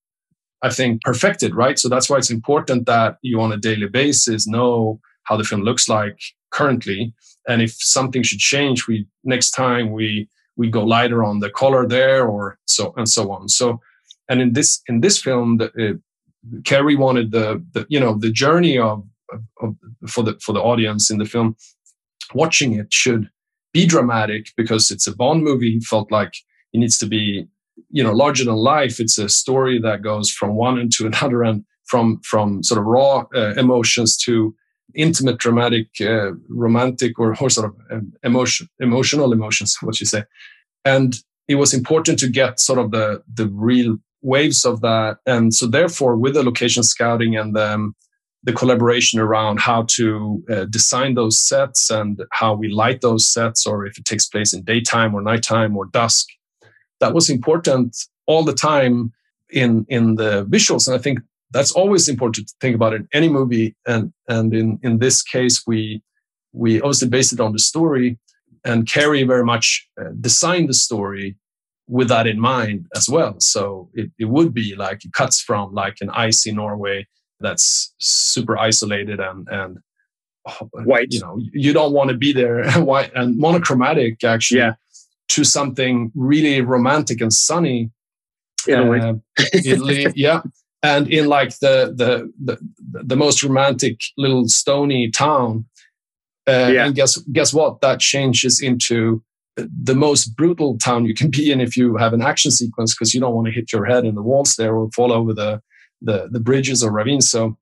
I 0.62 0.70
think, 0.70 1.02
perfected, 1.02 1.54
right? 1.54 1.78
So 1.78 1.88
that's 1.88 2.08
why 2.08 2.18
it's 2.18 2.30
important 2.30 2.86
that 2.86 3.16
you 3.22 3.40
on 3.40 3.52
a 3.52 3.56
daily 3.56 3.88
basis 3.88 4.46
know 4.46 5.00
how 5.24 5.36
the 5.36 5.44
film 5.44 5.62
looks 5.62 5.88
like 5.88 6.20
currently. 6.50 7.12
And 7.48 7.60
if 7.60 7.72
something 7.72 8.22
should 8.22 8.38
change, 8.38 8.86
we 8.86 9.06
next 9.24 9.50
time 9.50 9.92
we 9.92 10.28
we 10.56 10.70
go 10.70 10.84
lighter 10.84 11.24
on 11.24 11.40
the 11.40 11.50
color 11.50 11.86
there 11.88 12.26
or 12.26 12.58
so 12.66 12.94
and 12.96 13.08
so 13.08 13.30
on. 13.32 13.48
So 13.48 13.80
and 14.28 14.40
in 14.40 14.52
this 14.52 14.80
in 14.88 15.00
this 15.00 15.20
film, 15.20 15.58
the, 15.58 15.68
uh, 15.74 16.60
Cary 16.64 16.96
wanted 16.96 17.32
the, 17.32 17.64
the 17.72 17.86
you 17.88 17.98
know 17.98 18.14
the 18.16 18.30
journey 18.30 18.78
of 18.78 19.04
of, 19.60 19.74
for 20.06 20.22
the 20.22 20.38
for 20.40 20.52
the 20.52 20.60
audience 20.60 21.10
in 21.10 21.18
the 21.18 21.24
film 21.24 21.56
watching 22.34 22.74
it 22.74 22.92
should 22.92 23.28
be 23.72 23.86
dramatic 23.86 24.48
because 24.56 24.90
it's 24.90 25.06
a 25.06 25.16
Bond 25.16 25.42
movie. 25.42 25.72
He 25.72 25.80
felt 25.80 26.10
like 26.10 26.34
it 26.72 26.78
needs 26.78 26.98
to 26.98 27.06
be, 27.06 27.46
you 27.90 28.02
know, 28.02 28.12
larger 28.12 28.44
than 28.44 28.54
life. 28.54 29.00
It's 29.00 29.18
a 29.18 29.28
story 29.28 29.78
that 29.80 30.02
goes 30.02 30.30
from 30.30 30.54
one 30.54 30.78
end 30.78 30.92
to 30.94 31.06
another, 31.10 31.42
and 31.42 31.64
from 31.84 32.20
from 32.20 32.62
sort 32.62 32.78
of 32.78 32.86
raw 32.86 33.24
uh, 33.34 33.54
emotions 33.56 34.16
to 34.18 34.54
intimate, 34.94 35.38
dramatic, 35.38 35.88
uh, 36.00 36.32
romantic, 36.48 37.18
or, 37.18 37.34
or 37.40 37.48
sort 37.48 37.70
of 37.70 37.76
um, 37.90 38.12
emotion, 38.22 38.68
emotional 38.80 39.32
emotions. 39.32 39.76
What 39.80 40.00
you 40.00 40.06
say, 40.06 40.24
and 40.84 41.16
it 41.48 41.56
was 41.56 41.74
important 41.74 42.18
to 42.20 42.28
get 42.28 42.60
sort 42.60 42.78
of 42.78 42.90
the 42.90 43.22
the 43.32 43.48
real 43.48 43.98
waves 44.22 44.64
of 44.64 44.80
that. 44.80 45.18
And 45.26 45.54
so 45.54 45.66
therefore, 45.66 46.16
with 46.16 46.34
the 46.34 46.42
location 46.42 46.82
scouting 46.82 47.36
and 47.36 47.54
the, 47.54 47.74
um, 47.74 47.94
the 48.44 48.52
collaboration 48.52 49.20
around 49.20 49.60
how 49.60 49.84
to 49.88 50.42
uh, 50.50 50.64
design 50.64 51.14
those 51.14 51.38
sets 51.38 51.90
and 51.90 52.22
how 52.32 52.54
we 52.54 52.68
light 52.68 53.00
those 53.00 53.26
sets, 53.26 53.66
or 53.66 53.86
if 53.86 53.98
it 53.98 54.04
takes 54.04 54.26
place 54.26 54.52
in 54.52 54.62
daytime 54.62 55.14
or 55.14 55.22
nighttime 55.22 55.76
or 55.76 55.86
dusk, 55.86 56.28
that 57.02 57.12
was 57.12 57.28
important 57.28 57.96
all 58.26 58.44
the 58.44 58.54
time 58.54 59.12
in 59.50 59.84
in 59.88 60.14
the 60.14 60.46
visuals. 60.46 60.86
And 60.86 60.96
I 60.98 61.02
think 61.02 61.18
that's 61.50 61.72
always 61.72 62.08
important 62.08 62.48
to 62.48 62.54
think 62.60 62.74
about 62.74 62.94
in 62.94 63.06
any 63.12 63.28
movie. 63.28 63.74
And 63.86 64.12
and 64.28 64.54
in 64.54 64.78
in 64.82 64.98
this 64.98 65.22
case, 65.22 65.66
we 65.66 66.02
we 66.52 66.80
obviously 66.80 67.08
based 67.08 67.32
it 67.32 67.40
on 67.40 67.52
the 67.52 67.58
story, 67.58 68.18
and 68.64 68.88
Cary 68.88 69.22
very 69.24 69.44
much 69.44 69.86
uh, 70.00 70.12
designed 70.20 70.68
the 70.68 70.74
story 70.74 71.36
with 71.88 72.08
that 72.08 72.26
in 72.26 72.38
mind 72.38 72.86
as 72.94 73.08
well. 73.08 73.34
So 73.40 73.90
it, 73.92 74.10
it 74.18 74.26
would 74.26 74.54
be 74.54 74.76
like 74.76 75.04
it 75.04 75.12
cuts 75.12 75.40
from 75.40 75.74
like 75.74 75.96
an 76.00 76.10
icy 76.10 76.52
Norway 76.52 77.06
that's 77.40 77.92
super 77.98 78.56
isolated 78.56 79.18
and 79.20 79.48
and 79.50 79.78
white. 80.84 81.08
You 81.10 81.20
know, 81.20 81.34
you 81.52 81.72
don't 81.72 81.92
want 81.92 82.10
to 82.10 82.16
be 82.16 82.32
there 82.32 82.70
white 82.92 83.12
and 83.14 83.36
monochromatic 83.36 84.22
actually 84.24 84.60
yeah. 84.60 84.74
To 85.32 85.44
something 85.44 86.12
really 86.14 86.60
romantic 86.60 87.20
and 87.20 87.32
sunny. 87.32 87.90
Italy. 88.68 89.00
Uh, 89.00 89.14
Italy, 89.52 90.06
yeah. 90.14 90.42
And 90.82 91.08
in 91.08 91.26
like 91.26 91.58
the, 91.60 91.94
the 91.96 92.32
the 92.42 92.58
the 93.04 93.16
most 93.16 93.42
romantic 93.42 94.00
little 94.18 94.48
stony 94.48 95.10
town. 95.10 95.64
Uh, 96.48 96.70
yeah. 96.72 96.86
And 96.86 96.94
guess 96.94 97.16
guess 97.32 97.54
what? 97.54 97.80
That 97.80 98.00
changes 98.00 98.60
into 98.60 99.22
the 99.56 99.94
most 99.94 100.36
brutal 100.36 100.78
town 100.78 101.04
you 101.04 101.14
can 101.14 101.30
be 101.30 101.52
in 101.52 101.60
if 101.60 101.76
you 101.76 101.96
have 101.96 102.12
an 102.12 102.22
action 102.22 102.50
sequence 102.50 102.94
because 102.94 103.14
you 103.14 103.20
don't 103.20 103.34
want 103.34 103.46
to 103.46 103.52
hit 103.52 103.72
your 103.72 103.84
head 103.84 104.04
in 104.04 104.14
the 104.14 104.22
walls 104.22 104.56
there 104.56 104.74
or 104.74 104.90
fall 104.90 105.12
over 105.12 105.32
the 105.32 105.60
the, 106.02 106.28
the 106.30 106.40
bridges 106.40 106.82
or 106.82 106.90
ravines. 106.90 107.30
So 107.30 107.56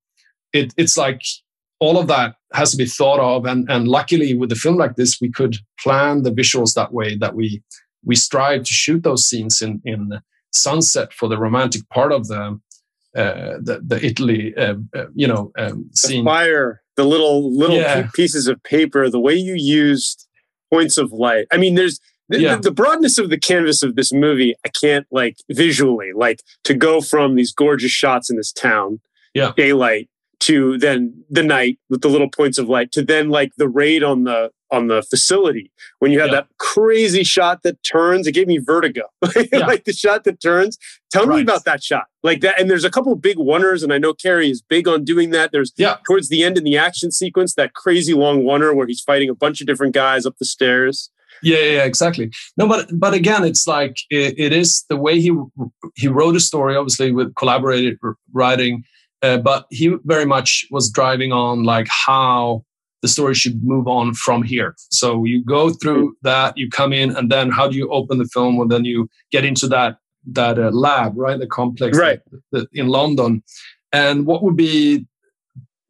it, 0.53 0.73
it's 0.77 0.97
like 0.97 1.23
all 1.81 1.99
of 1.99 2.07
that 2.07 2.37
has 2.53 2.71
to 2.71 2.77
be 2.77 2.87
thought 2.87 3.19
of. 3.19 3.47
And, 3.47 3.69
and 3.71 3.89
luckily 3.89 4.35
with 4.35 4.53
a 4.53 4.57
film 4.57 4.77
like 4.77 4.97
this, 4.97 5.21
we 5.21 5.31
could 5.31 5.57
plan 5.79 6.23
the 6.23 6.31
visuals 6.31 6.75
that 6.75 6.93
way 6.93 7.17
that 7.17 7.35
we 7.35 7.63
we 8.05 8.17
strive 8.17 8.63
to 8.63 8.73
shoot 8.73 9.03
those 9.03 9.27
scenes 9.27 9.61
in 9.61 9.83
in 9.85 10.21
sunset 10.53 11.13
for 11.13 11.29
the 11.29 11.39
romantic 11.39 11.89
part 11.91 12.13
of 12.13 12.29
the 12.29 12.59
uh, 13.17 13.59
the, 13.61 13.83
the 13.85 14.05
Italy, 14.05 14.55
uh, 14.57 14.75
uh, 14.97 15.07
you 15.15 15.27
know, 15.27 15.51
um, 15.59 15.91
scene. 15.93 16.25
The 16.25 16.31
fire, 16.31 16.81
the 16.97 17.05
little 17.05 17.53
little 17.53 17.77
yeah. 17.77 18.09
pieces 18.15 18.47
of 18.47 18.63
paper, 18.63 19.11
the 19.11 19.21
way 19.21 19.35
you 19.35 19.55
used 19.55 20.29
points 20.73 20.97
of 20.97 21.13
light. 21.13 21.47
I 21.51 21.57
mean, 21.57 21.75
there's 21.75 21.99
the, 22.29 22.41
yeah. 22.41 22.57
the, 22.57 22.71
broadness 22.71 23.19
of 23.19 23.29
the 23.29 23.39
canvas 23.39 23.83
of 23.83 23.97
this 23.97 24.13
movie. 24.13 24.55
I 24.65 24.69
can't 24.69 25.07
like 25.11 25.39
visually 25.51 26.13
like 26.15 26.41
to 26.65 26.75
go 26.75 27.01
from 27.01 27.35
these 27.35 27.53
gorgeous 27.53 27.91
shots 27.91 28.31
in 28.31 28.37
this 28.37 28.53
town, 28.53 29.01
yeah, 29.35 29.53
daylight 29.57 30.09
to 30.41 30.79
then 30.79 31.13
the 31.29 31.43
night 31.43 31.79
with 31.89 32.01
the 32.01 32.09
little 32.09 32.29
points 32.29 32.59
of 32.59 32.69
light 32.69 32.91
to 32.93 33.03
then 33.03 33.29
like 33.29 33.53
the 33.57 33.69
raid 33.69 34.03
on 34.03 34.25
the 34.25 34.51
on 34.73 34.87
the 34.87 35.03
facility 35.03 35.71
when 35.99 36.13
you 36.13 36.21
have 36.21 36.29
yeah. 36.29 36.37
that 36.37 36.47
crazy 36.59 37.25
shot 37.25 37.63
that 37.63 37.83
turns 37.83 38.27
it 38.27 38.33
gave 38.33 38.47
me 38.47 38.59
vertigo 38.59 39.03
yeah. 39.53 39.59
like 39.67 39.85
the 39.85 39.93
shot 39.93 40.25
that 40.25 40.41
turns 40.41 40.79
tell 41.11 41.27
right. 41.27 41.37
me 41.37 41.43
about 41.43 41.65
that 41.65 41.83
shot 41.83 42.05
like 42.23 42.41
that 42.41 42.59
and 42.61 42.71
there's 42.71 42.85
a 42.85 42.91
couple 42.91 43.15
big 43.17 43.37
oneers 43.37 43.83
and 43.83 43.93
i 43.93 43.99
know 43.99 44.15
Cary 44.15 44.51
is 44.51 44.63
big 44.63 44.89
on 44.89 45.05
doing 45.05 45.31
that 45.31 45.51
there's 45.53 45.73
yeah 45.77 45.97
towards 46.07 46.29
the 46.29 46.43
end 46.43 46.57
in 46.57 46.65
the 46.65 46.77
action 46.77 47.11
sequence 47.11 47.55
that 47.55 47.75
crazy 47.75 48.15
long 48.15 48.43
oneer 48.43 48.75
where 48.75 48.87
he's 48.87 49.01
fighting 49.01 49.29
a 49.29 49.35
bunch 49.35 49.61
of 49.61 49.67
different 49.67 49.95
guys 49.95 50.25
up 50.25 50.37
the 50.39 50.45
stairs 50.45 51.11
yeah, 51.43 51.59
yeah, 51.59 51.85
exactly. 51.85 52.31
No, 52.59 52.69
but 52.69 52.89
but 52.93 53.15
again, 53.15 53.45
it's 53.45 53.67
like 53.67 53.97
it, 54.11 54.39
it 54.39 54.53
is 54.53 54.85
the 54.91 54.97
way 54.97 55.21
he 55.21 55.35
he 55.95 56.07
wrote 56.07 56.37
a 56.37 56.41
story, 56.41 56.77
obviously 56.77 57.13
with 57.13 57.35
collaborated 57.35 57.99
writing, 58.33 58.85
uh, 59.23 59.39
but 59.39 59.67
he 59.71 59.95
very 60.05 60.25
much 60.25 60.67
was 60.71 60.91
driving 60.91 61.33
on 61.33 61.65
like 61.65 61.89
how 61.89 62.65
the 63.03 63.09
story 63.09 63.35
should 63.35 63.63
move 63.65 63.89
on 63.89 64.15
from 64.15 64.43
here. 64.43 64.75
So 64.91 65.25
you 65.25 65.43
go 65.45 65.71
through 65.71 66.17
that, 66.23 66.57
you 66.57 66.69
come 66.69 66.93
in, 66.93 67.17
and 67.17 67.31
then 67.31 67.51
how 67.51 67.69
do 67.69 67.77
you 67.77 67.91
open 67.91 68.19
the 68.19 68.27
film? 68.27 68.61
And 68.61 68.71
then 68.71 68.85
you 68.85 69.09
get 69.31 69.45
into 69.45 69.67
that 69.69 69.99
that 70.33 70.59
uh, 70.59 70.71
lab, 70.71 71.17
right? 71.17 71.39
The 71.39 71.47
complex, 71.47 71.97
right, 71.99 72.21
in 72.73 72.89
London. 72.89 73.43
And 73.93 74.27
what 74.27 74.43
would 74.43 74.57
be 74.57 75.07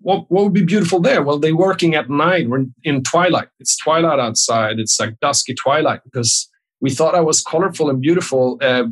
what 0.01 0.31
what 0.31 0.45
would 0.45 0.53
be 0.55 0.65
beautiful 0.65 1.01
there? 1.01 1.23
Well, 1.23 1.39
they're 1.39 1.57
working 1.57 1.95
at 1.95 2.09
night. 2.09 2.49
We're 2.49 2.67
in 2.85 3.03
twilight. 3.03 3.49
It's 3.59 3.77
twilight 3.77 4.19
outside. 4.19 4.79
It's 4.79 4.99
like 4.99 5.19
dusky 5.21 5.55
twilight 5.55 6.01
because 6.05 6.49
we 6.81 6.91
thought 6.91 7.15
I 7.15 7.21
was 7.21 7.43
colorful 7.43 7.91
and 7.91 8.01
beautiful 8.01 8.59
uh, 8.63 8.85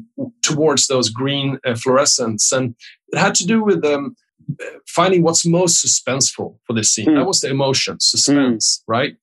towards 0.43 0.89
those 0.89 1.09
green 1.09 1.59
uh, 1.65 1.71
fluorescents, 1.71 2.53
and 2.53 2.75
it 3.09 3.19
had 3.19 3.35
to 3.37 3.47
do 3.47 3.65
with 3.65 3.85
um, 3.85 4.15
finding 4.87 5.23
what's 5.23 5.47
most 5.47 5.85
suspenseful 5.85 6.57
for 6.65 6.73
this 6.73 6.91
scene. 6.91 7.07
Mm. 7.07 7.17
That 7.17 7.27
was 7.27 7.41
the 7.41 7.51
emotion, 7.51 8.01
suspense, 8.01 8.79
mm. 8.79 8.83
right? 8.87 9.17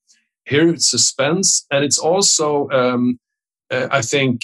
Here 0.44 0.68
it's 0.68 0.88
suspense, 0.88 1.66
and 1.70 1.84
it's 1.84 1.98
also, 1.98 2.68
um, 2.70 3.18
uh, 3.70 3.88
I 3.90 4.02
think, 4.02 4.42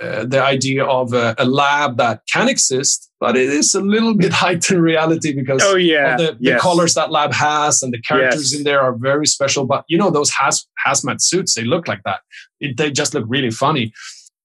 uh, 0.00 0.24
the 0.24 0.42
idea 0.42 0.84
of 0.84 1.12
a, 1.12 1.34
a, 1.38 1.44
lab 1.44 1.96
that 1.96 2.22
can 2.32 2.48
exist, 2.48 3.10
but 3.20 3.36
it 3.36 3.48
is 3.48 3.74
a 3.74 3.80
little 3.80 4.14
bit 4.14 4.32
heightened 4.44 4.82
reality 4.82 5.32
because 5.32 5.62
oh, 5.64 5.76
yeah. 5.76 6.16
the, 6.16 6.36
yes. 6.40 6.56
the, 6.56 6.60
colors 6.60 6.94
that 6.94 7.12
lab 7.12 7.32
has 7.32 7.82
and 7.82 7.92
the 7.92 8.00
characters 8.00 8.52
yes. 8.52 8.58
in 8.58 8.64
there 8.64 8.80
are 8.80 8.94
very 8.94 9.26
special. 9.26 9.64
But 9.64 9.84
you 9.88 9.98
know, 9.98 10.10
those 10.10 10.30
haz- 10.30 10.66
hazmat 10.84 11.20
suits, 11.20 11.54
they 11.54 11.64
look 11.64 11.86
like 11.86 12.02
that. 12.04 12.20
It, 12.58 12.78
they 12.78 12.90
just 12.90 13.14
look 13.14 13.24
really 13.28 13.50
funny. 13.50 13.92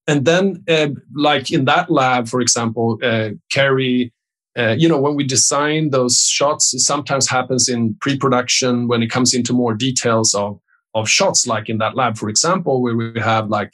And 0.05 0.25
then, 0.25 0.63
uh, 0.67 0.89
like 1.15 1.51
in 1.51 1.65
that 1.65 1.89
lab, 1.89 2.27
for 2.27 2.39
example, 2.39 2.99
uh, 3.01 3.29
Cary 3.51 4.13
uh, 4.57 4.75
you 4.77 4.89
know, 4.89 4.99
when 4.99 5.15
we 5.15 5.23
design 5.23 5.91
those 5.91 6.27
shots, 6.27 6.73
it 6.73 6.79
sometimes 6.79 7.29
happens 7.29 7.69
in 7.69 7.93
pre-production 7.95 8.87
when 8.87 9.03
it 9.03 9.11
comes 9.11 9.33
into 9.33 9.53
more 9.53 9.73
details 9.73 10.33
of 10.33 10.59
of 10.95 11.07
shots, 11.07 11.45
like 11.45 11.69
in 11.69 11.77
that 11.77 11.95
lab, 11.95 12.17
for 12.17 12.27
example, 12.27 12.81
where 12.81 12.95
we 12.95 13.19
have 13.19 13.49
like 13.49 13.71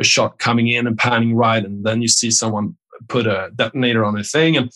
a 0.00 0.04
shot 0.04 0.38
coming 0.40 0.66
in 0.66 0.86
and 0.88 0.98
panning 0.98 1.36
right, 1.36 1.64
and 1.64 1.84
then 1.84 2.02
you 2.02 2.08
see 2.08 2.30
someone 2.30 2.76
put 3.08 3.26
a 3.26 3.50
detonator 3.54 4.04
on 4.04 4.18
a 4.18 4.24
thing, 4.24 4.56
and 4.56 4.72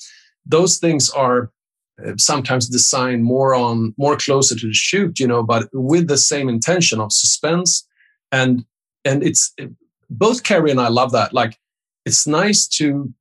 those 0.47 0.79
things 0.79 1.11
are 1.11 1.50
uh, 2.07 2.12
sometimes 2.17 2.69
designed 2.69 3.25
more 3.25 3.55
on 3.55 3.95
more 3.97 4.17
closer 4.17 4.55
to 4.55 4.67
the 4.69 4.75
shoot, 4.75 5.19
you 5.19 5.27
know, 5.27 5.43
but 5.43 5.69
with 5.73 6.07
the 6.07 6.19
same 6.19 6.49
intention 6.49 7.00
of 7.00 7.12
suspense, 7.12 7.85
and 8.31 8.65
and 9.05 9.25
it's 9.25 9.53
both 10.09 10.45
Cary 10.45 10.71
and 10.71 10.81
I 10.81 10.88
love 10.88 11.11
that. 11.12 11.35
Like, 11.35 11.59
it's 12.05 12.27
nice 12.27 12.69
to 12.69 13.12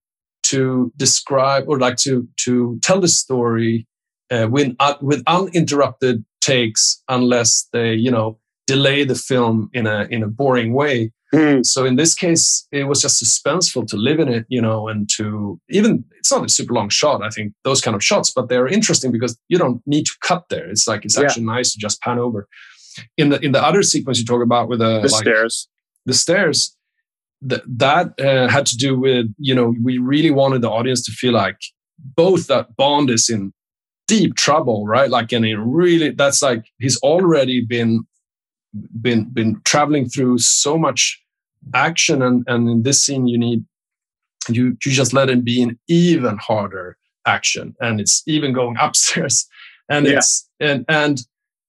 to 0.43 0.91
describe 0.97 1.65
or 1.67 1.79
like 1.79 1.97
to 1.97 2.27
to 2.37 2.79
tell 2.81 2.99
the 2.99 3.07
story 3.07 3.87
uh, 4.31 4.47
with 4.49 4.75
uh, 4.79 4.95
with 5.01 5.23
uninterrupted 5.27 6.23
takes 6.41 7.01
unless 7.09 7.67
they 7.73 7.93
you 7.93 8.11
know 8.11 8.37
delay 8.65 9.03
the 9.03 9.15
film 9.15 9.69
in 9.73 9.87
a 9.87 10.07
in 10.09 10.23
a 10.23 10.27
boring 10.27 10.73
way 10.73 11.11
mm. 11.33 11.65
so 11.65 11.85
in 11.85 11.95
this 11.95 12.13
case 12.13 12.67
it 12.71 12.85
was 12.85 13.01
just 13.01 13.21
suspenseful 13.21 13.85
to 13.87 13.97
live 13.97 14.19
in 14.19 14.27
it 14.27 14.45
you 14.47 14.61
know 14.61 14.87
and 14.87 15.09
to 15.09 15.59
even 15.69 16.03
it's 16.17 16.31
not 16.31 16.45
a 16.45 16.49
super 16.49 16.73
long 16.73 16.89
shot 16.89 17.23
i 17.23 17.29
think 17.29 17.53
those 17.63 17.81
kind 17.81 17.95
of 17.95 18.03
shots 18.03 18.31
but 18.31 18.47
they're 18.49 18.67
interesting 18.67 19.11
because 19.11 19.37
you 19.49 19.57
don't 19.57 19.81
need 19.85 20.05
to 20.05 20.13
cut 20.21 20.45
there 20.49 20.69
it's 20.69 20.87
like 20.87 21.03
it's 21.03 21.17
actually 21.17 21.43
yeah. 21.43 21.53
nice 21.53 21.71
to 21.73 21.79
just 21.79 22.01
pan 22.01 22.19
over 22.19 22.47
in 23.17 23.29
the 23.29 23.39
in 23.43 23.51
the 23.51 23.63
other 23.63 23.83
sequence 23.83 24.19
you 24.19 24.25
talk 24.25 24.43
about 24.43 24.69
with 24.69 24.79
the, 24.79 25.01
the 25.01 25.09
like, 25.09 25.23
stairs 25.23 25.67
the 26.05 26.13
stairs 26.13 26.76
th- 27.47 27.61
that 27.67 28.19
uh, 28.19 28.47
had 28.47 28.65
to 28.67 28.77
do 28.77 28.97
with 28.97 29.33
you 29.37 29.53
know 29.53 29.73
we 29.83 29.97
really 29.97 30.31
wanted 30.31 30.61
the 30.61 30.69
audience 30.69 31.03
to 31.05 31.11
feel 31.11 31.33
like 31.33 31.59
both 32.15 32.47
that 32.47 32.75
bond 32.75 33.09
is 33.09 33.29
in 33.29 33.53
deep 34.07 34.35
trouble 34.35 34.85
right 34.85 35.09
like 35.09 35.31
and 35.31 35.45
he 35.45 35.53
really 35.53 36.11
that's 36.11 36.41
like 36.41 36.65
he's 36.79 36.99
already 37.01 37.61
been 37.61 38.05
been 39.01 39.25
been 39.25 39.59
traveling 39.65 40.07
through 40.07 40.37
so 40.37 40.77
much 40.77 41.21
action 41.73 42.21
and 42.21 42.43
and 42.47 42.69
in 42.69 42.83
this 42.83 43.01
scene 43.01 43.27
you 43.27 43.37
need 43.37 43.65
you 44.47 44.77
you 44.85 44.91
just 44.91 45.13
let 45.13 45.29
him 45.29 45.41
be 45.41 45.61
in 45.61 45.77
even 45.87 46.37
harder 46.37 46.97
action 47.25 47.75
and 47.81 47.99
it's 47.99 48.23
even 48.27 48.53
going 48.53 48.77
upstairs 48.79 49.47
and 49.89 50.05
yeah. 50.05 50.17
it's 50.17 50.49
and 50.59 50.85
and 50.87 51.21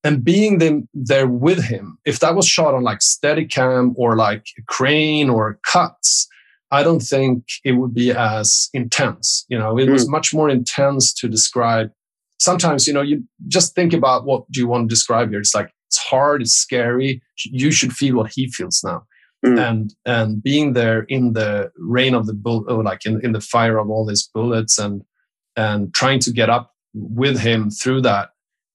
and 0.04 0.24
being 0.24 0.58
them 0.58 0.88
there 0.94 1.26
with 1.26 1.62
him 1.64 1.98
if 2.04 2.20
that 2.20 2.34
was 2.34 2.46
shot 2.46 2.74
on 2.74 2.82
like 2.82 3.00
steadicam 3.00 3.92
or 3.96 4.16
like 4.16 4.46
crane 4.66 5.28
or 5.28 5.58
cuts 5.66 6.28
i 6.70 6.82
don't 6.82 7.00
think 7.00 7.44
it 7.64 7.72
would 7.72 7.94
be 7.94 8.10
as 8.12 8.68
intense 8.72 9.44
you 9.48 9.58
know 9.58 9.78
it 9.78 9.86
mm. 9.86 9.92
was 9.92 10.04
hmm. 10.04 10.12
much 10.12 10.32
more 10.32 10.48
intense 10.48 11.12
to 11.12 11.28
describe 11.28 11.90
sometimes 12.38 12.86
you 12.86 12.94
know 12.94 13.02
you 13.02 13.22
just 13.48 13.74
think 13.74 13.92
about 13.92 14.24
what 14.24 14.50
do 14.50 14.60
you 14.60 14.68
want 14.68 14.88
to 14.88 14.94
describe 14.94 15.30
here 15.30 15.40
it's 15.40 15.54
like 15.54 15.70
it's 15.88 15.98
hard 15.98 16.42
it's 16.42 16.52
scary 16.52 17.22
you 17.44 17.70
should 17.70 17.92
feel 17.92 18.16
what 18.16 18.30
he 18.30 18.46
feels 18.48 18.82
now 18.84 19.02
mm. 19.44 19.58
and 19.58 19.94
and 20.04 20.42
being 20.42 20.72
there 20.72 21.02
in 21.04 21.32
the 21.32 21.70
rain 21.76 22.14
of 22.14 22.26
the 22.26 22.34
bull 22.34 22.64
or 22.68 22.82
like 22.82 23.04
in, 23.04 23.20
in 23.24 23.32
the 23.32 23.40
fire 23.40 23.78
of 23.78 23.90
all 23.90 24.06
these 24.06 24.28
bullets 24.34 24.78
and 24.78 25.02
and 25.56 25.92
trying 25.94 26.20
to 26.20 26.30
get 26.30 26.48
up 26.48 26.72
with 26.94 27.38
him 27.40 27.70
through 27.70 28.00
that 28.00 28.30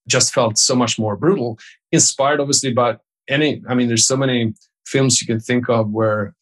just 0.08 0.34
felt 0.34 0.58
so 0.58 0.76
much 0.76 1.00
more 1.00 1.16
brutal, 1.16 1.60
inspired 1.92 2.40
obviously 2.40 2.74
by 2.74 2.98
any, 3.30 3.62
I 3.68 3.76
mean, 3.76 3.88
there's 3.88 4.06
so 4.06 4.18
many 4.18 4.54
films 4.86 5.22
you 5.22 5.28
can 5.28 5.40
think 5.40 5.70
of 5.70 5.90
where 5.92 6.36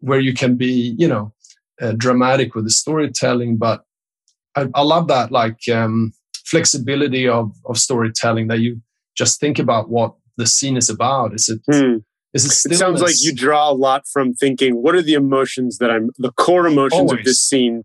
where 0.00 0.20
you 0.20 0.34
can 0.34 0.56
be, 0.56 0.94
you 0.98 1.08
know, 1.08 1.32
uh, 1.80 1.92
dramatic 1.92 2.54
with 2.54 2.64
the 2.64 2.70
storytelling. 2.70 3.56
But 3.56 3.84
I, 4.54 4.68
I 4.74 4.82
love 4.82 5.08
that 5.08 5.32
like 5.32 5.66
um, 5.72 6.12
flexibility 6.44 7.28
of 7.28 7.54
of 7.66 7.78
storytelling 7.78 8.48
that 8.48 8.58
you 8.58 8.82
just 9.16 9.40
think 9.40 9.58
about 9.58 9.88
what 9.88 10.14
the 10.36 10.46
scene 10.46 10.76
is 10.76 10.90
about. 10.90 11.34
Is 11.34 11.48
it? 11.48 11.60
Hmm. 11.70 11.98
Is 12.34 12.44
it, 12.44 12.72
it 12.72 12.76
sounds 12.76 13.00
like 13.00 13.14
you 13.22 13.32
draw 13.32 13.70
a 13.70 13.72
lot 13.72 14.08
from 14.08 14.34
thinking. 14.34 14.82
What 14.82 14.96
are 14.96 15.02
the 15.02 15.14
emotions 15.14 15.78
that 15.78 15.90
I'm? 15.90 16.10
The 16.18 16.32
core 16.32 16.66
emotions 16.66 17.00
Always. 17.00 17.20
of 17.20 17.24
this 17.24 17.40
scene 17.40 17.84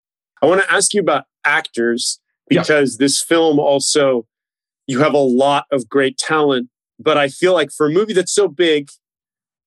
I 0.41 0.45
want 0.47 0.61
to 0.61 0.71
ask 0.71 0.93
you 0.93 1.01
about 1.01 1.25
actors 1.45 2.19
because 2.49 2.97
yeah. 2.99 3.05
this 3.05 3.21
film 3.21 3.59
also, 3.59 4.25
you 4.87 4.99
have 4.99 5.13
a 5.13 5.19
lot 5.19 5.65
of 5.71 5.87
great 5.87 6.17
talent. 6.17 6.69
But 6.99 7.17
I 7.17 7.29
feel 7.29 7.53
like 7.53 7.71
for 7.71 7.87
a 7.87 7.89
movie 7.89 8.13
that's 8.13 8.33
so 8.33 8.47
big, 8.47 8.89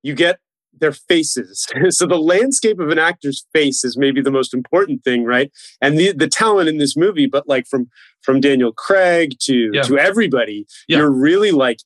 you 0.02 0.14
get 0.14 0.38
their 0.80 0.92
faces. 0.92 1.66
so 1.90 2.06
the 2.06 2.18
landscape 2.18 2.78
of 2.78 2.90
an 2.90 2.98
actor's 2.98 3.46
face 3.52 3.84
is 3.84 3.96
maybe 3.96 4.20
the 4.20 4.30
most 4.30 4.54
important 4.54 5.02
thing, 5.02 5.24
right? 5.24 5.50
And 5.80 5.98
the 5.98 6.12
the 6.12 6.28
talent 6.28 6.68
in 6.68 6.78
this 6.78 6.96
movie, 6.96 7.26
but 7.26 7.48
like 7.48 7.66
from 7.66 7.88
from 8.22 8.40
Daniel 8.40 8.72
Craig 8.72 9.36
to 9.42 9.70
yeah. 9.72 9.82
to 9.82 9.98
everybody, 9.98 10.66
yeah. 10.88 10.98
you're 10.98 11.10
really 11.10 11.50
like 11.50 11.78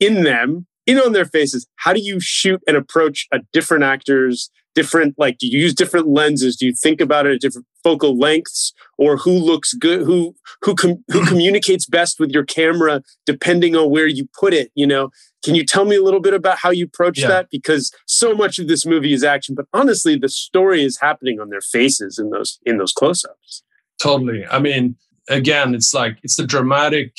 in 0.00 0.24
them, 0.24 0.66
in 0.86 0.98
on 0.98 1.12
their 1.12 1.24
faces. 1.24 1.66
How 1.76 1.92
do 1.92 2.00
you 2.00 2.20
shoot 2.20 2.60
and 2.66 2.76
approach 2.76 3.26
a 3.32 3.40
different 3.52 3.84
actor's 3.84 4.50
different 4.74 5.14
like 5.18 5.38
do 5.38 5.46
you 5.46 5.58
use 5.58 5.74
different 5.74 6.08
lenses. 6.08 6.56
Do 6.56 6.66
you 6.66 6.74
think 6.74 7.00
about 7.00 7.26
it 7.26 7.34
at 7.34 7.40
different 7.40 7.66
focal 7.82 8.18
lengths 8.18 8.72
or 8.98 9.16
who 9.16 9.32
looks 9.32 9.74
good 9.74 10.02
who 10.02 10.34
who 10.62 10.74
com- 10.74 11.04
who 11.08 11.20
mm-hmm. 11.20 11.28
communicates 11.28 11.86
best 11.86 12.18
with 12.18 12.30
your 12.30 12.44
camera 12.44 13.02
depending 13.26 13.76
on 13.76 13.90
where 13.90 14.06
you 14.06 14.28
put 14.38 14.52
it 14.54 14.70
you 14.74 14.86
know? 14.86 15.10
Can 15.44 15.54
you 15.54 15.64
tell 15.64 15.84
me 15.84 15.94
a 15.94 16.02
little 16.02 16.20
bit 16.20 16.32
about 16.32 16.56
how 16.58 16.70
you 16.70 16.86
approach 16.86 17.18
yeah. 17.18 17.28
that? 17.28 17.48
Because 17.50 17.92
so 18.06 18.34
much 18.34 18.58
of 18.58 18.66
this 18.66 18.86
movie 18.86 19.12
is 19.12 19.24
action 19.24 19.54
but 19.54 19.66
honestly 19.72 20.16
the 20.16 20.28
story 20.28 20.84
is 20.84 20.98
happening 21.00 21.40
on 21.40 21.50
their 21.50 21.60
faces 21.60 22.18
in 22.18 22.30
those 22.30 22.58
in 22.66 22.78
those 22.78 22.92
close-ups. 22.92 23.62
Totally. 24.02 24.46
I 24.46 24.58
mean 24.58 24.96
again 25.28 25.74
it's 25.74 25.94
like 25.94 26.18
it's 26.22 26.36
the 26.36 26.46
dramatic 26.46 27.12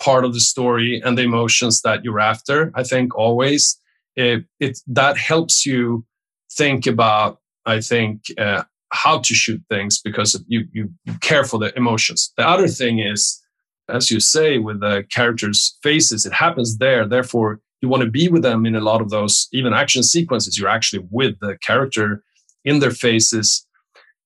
part 0.00 0.24
of 0.24 0.32
the 0.32 0.40
story 0.40 1.00
and 1.04 1.16
the 1.18 1.22
emotions 1.22 1.82
that 1.82 2.04
you're 2.04 2.20
after 2.20 2.72
i 2.74 2.82
think 2.82 3.16
always. 3.16 3.78
It, 4.16 4.46
it 4.58 4.80
that 4.88 5.16
helps 5.16 5.64
you 5.64 6.04
think 6.52 6.86
about, 6.86 7.40
I 7.66 7.80
think, 7.80 8.22
uh, 8.38 8.64
how 8.90 9.18
to 9.18 9.34
shoot 9.34 9.62
things 9.68 10.00
because 10.00 10.42
you, 10.48 10.66
you 10.72 10.90
care 11.20 11.44
for 11.44 11.58
the 11.58 11.76
emotions. 11.76 12.32
The 12.36 12.48
other 12.48 12.68
thing 12.68 13.00
is, 13.00 13.42
as 13.88 14.10
you 14.10 14.20
say, 14.20 14.58
with 14.58 14.80
the 14.80 15.04
characters' 15.10 15.76
faces, 15.82 16.26
it 16.26 16.32
happens 16.32 16.78
there. 16.78 17.06
Therefore, 17.06 17.60
you 17.80 17.88
want 17.88 18.02
to 18.02 18.10
be 18.10 18.28
with 18.28 18.42
them 18.42 18.66
in 18.66 18.74
a 18.74 18.80
lot 18.80 19.00
of 19.00 19.10
those, 19.10 19.48
even 19.52 19.72
action 19.72 20.02
sequences. 20.02 20.58
You're 20.58 20.68
actually 20.68 21.06
with 21.10 21.38
the 21.40 21.56
character 21.58 22.24
in 22.64 22.80
their 22.80 22.90
faces. 22.90 23.66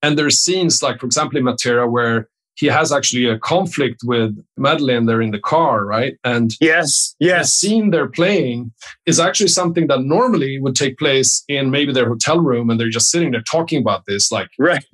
And 0.03 0.19
there's 0.19 0.39
scenes 0.39 0.83
like, 0.83 1.01
for 1.01 1.07
example, 1.07 1.39
in 1.39 1.45
Matera, 1.45 1.91
where 1.91 2.29
he 2.55 2.67
has 2.67 2.93
actually 2.93 3.27
a 3.27 3.39
conflict 3.39 4.01
with 4.05 4.37
Madeleine 4.57 5.07
there 5.07 5.23
in 5.23 5.31
the 5.31 5.39
car, 5.39 5.85
right? 5.85 6.17
And 6.25 6.55
yes, 6.61 7.15
yes, 7.19 7.47
the 7.47 7.69
scene 7.69 7.91
they're 7.91 8.09
playing 8.09 8.73
is 9.07 9.19
actually 9.19 9.49
something 9.49 9.87
that 9.87 10.03
normally 10.03 10.61
would 10.61 10.77
take 10.77 10.99
place 10.99 11.45
in 11.49 11.71
maybe 11.71 11.93
their 11.93 12.09
hotel 12.09 12.41
room, 12.41 12.71
and 12.71 12.79
they're 12.79 12.89
just 12.91 13.11
sitting 13.11 13.31
there 13.31 13.43
talking 13.51 13.81
about 13.81 14.05
this, 14.07 14.31
like, 14.31 14.51
right, 14.59 14.85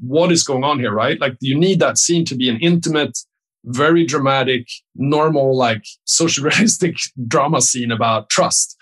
what 0.00 0.32
is 0.32 0.42
going 0.42 0.64
on 0.64 0.80
here, 0.80 0.92
right? 0.92 1.20
Like, 1.20 1.36
you 1.40 1.56
need 1.58 1.78
that 1.80 1.98
scene 1.98 2.24
to 2.26 2.34
be 2.34 2.48
an 2.48 2.58
intimate 2.58 3.18
very 3.64 4.04
dramatic, 4.04 4.68
normal, 4.94 5.56
like 5.56 5.84
social 6.04 6.44
realistic 6.44 6.96
drama 7.26 7.60
scene 7.60 7.90
about 7.90 8.30
trust. 8.30 8.76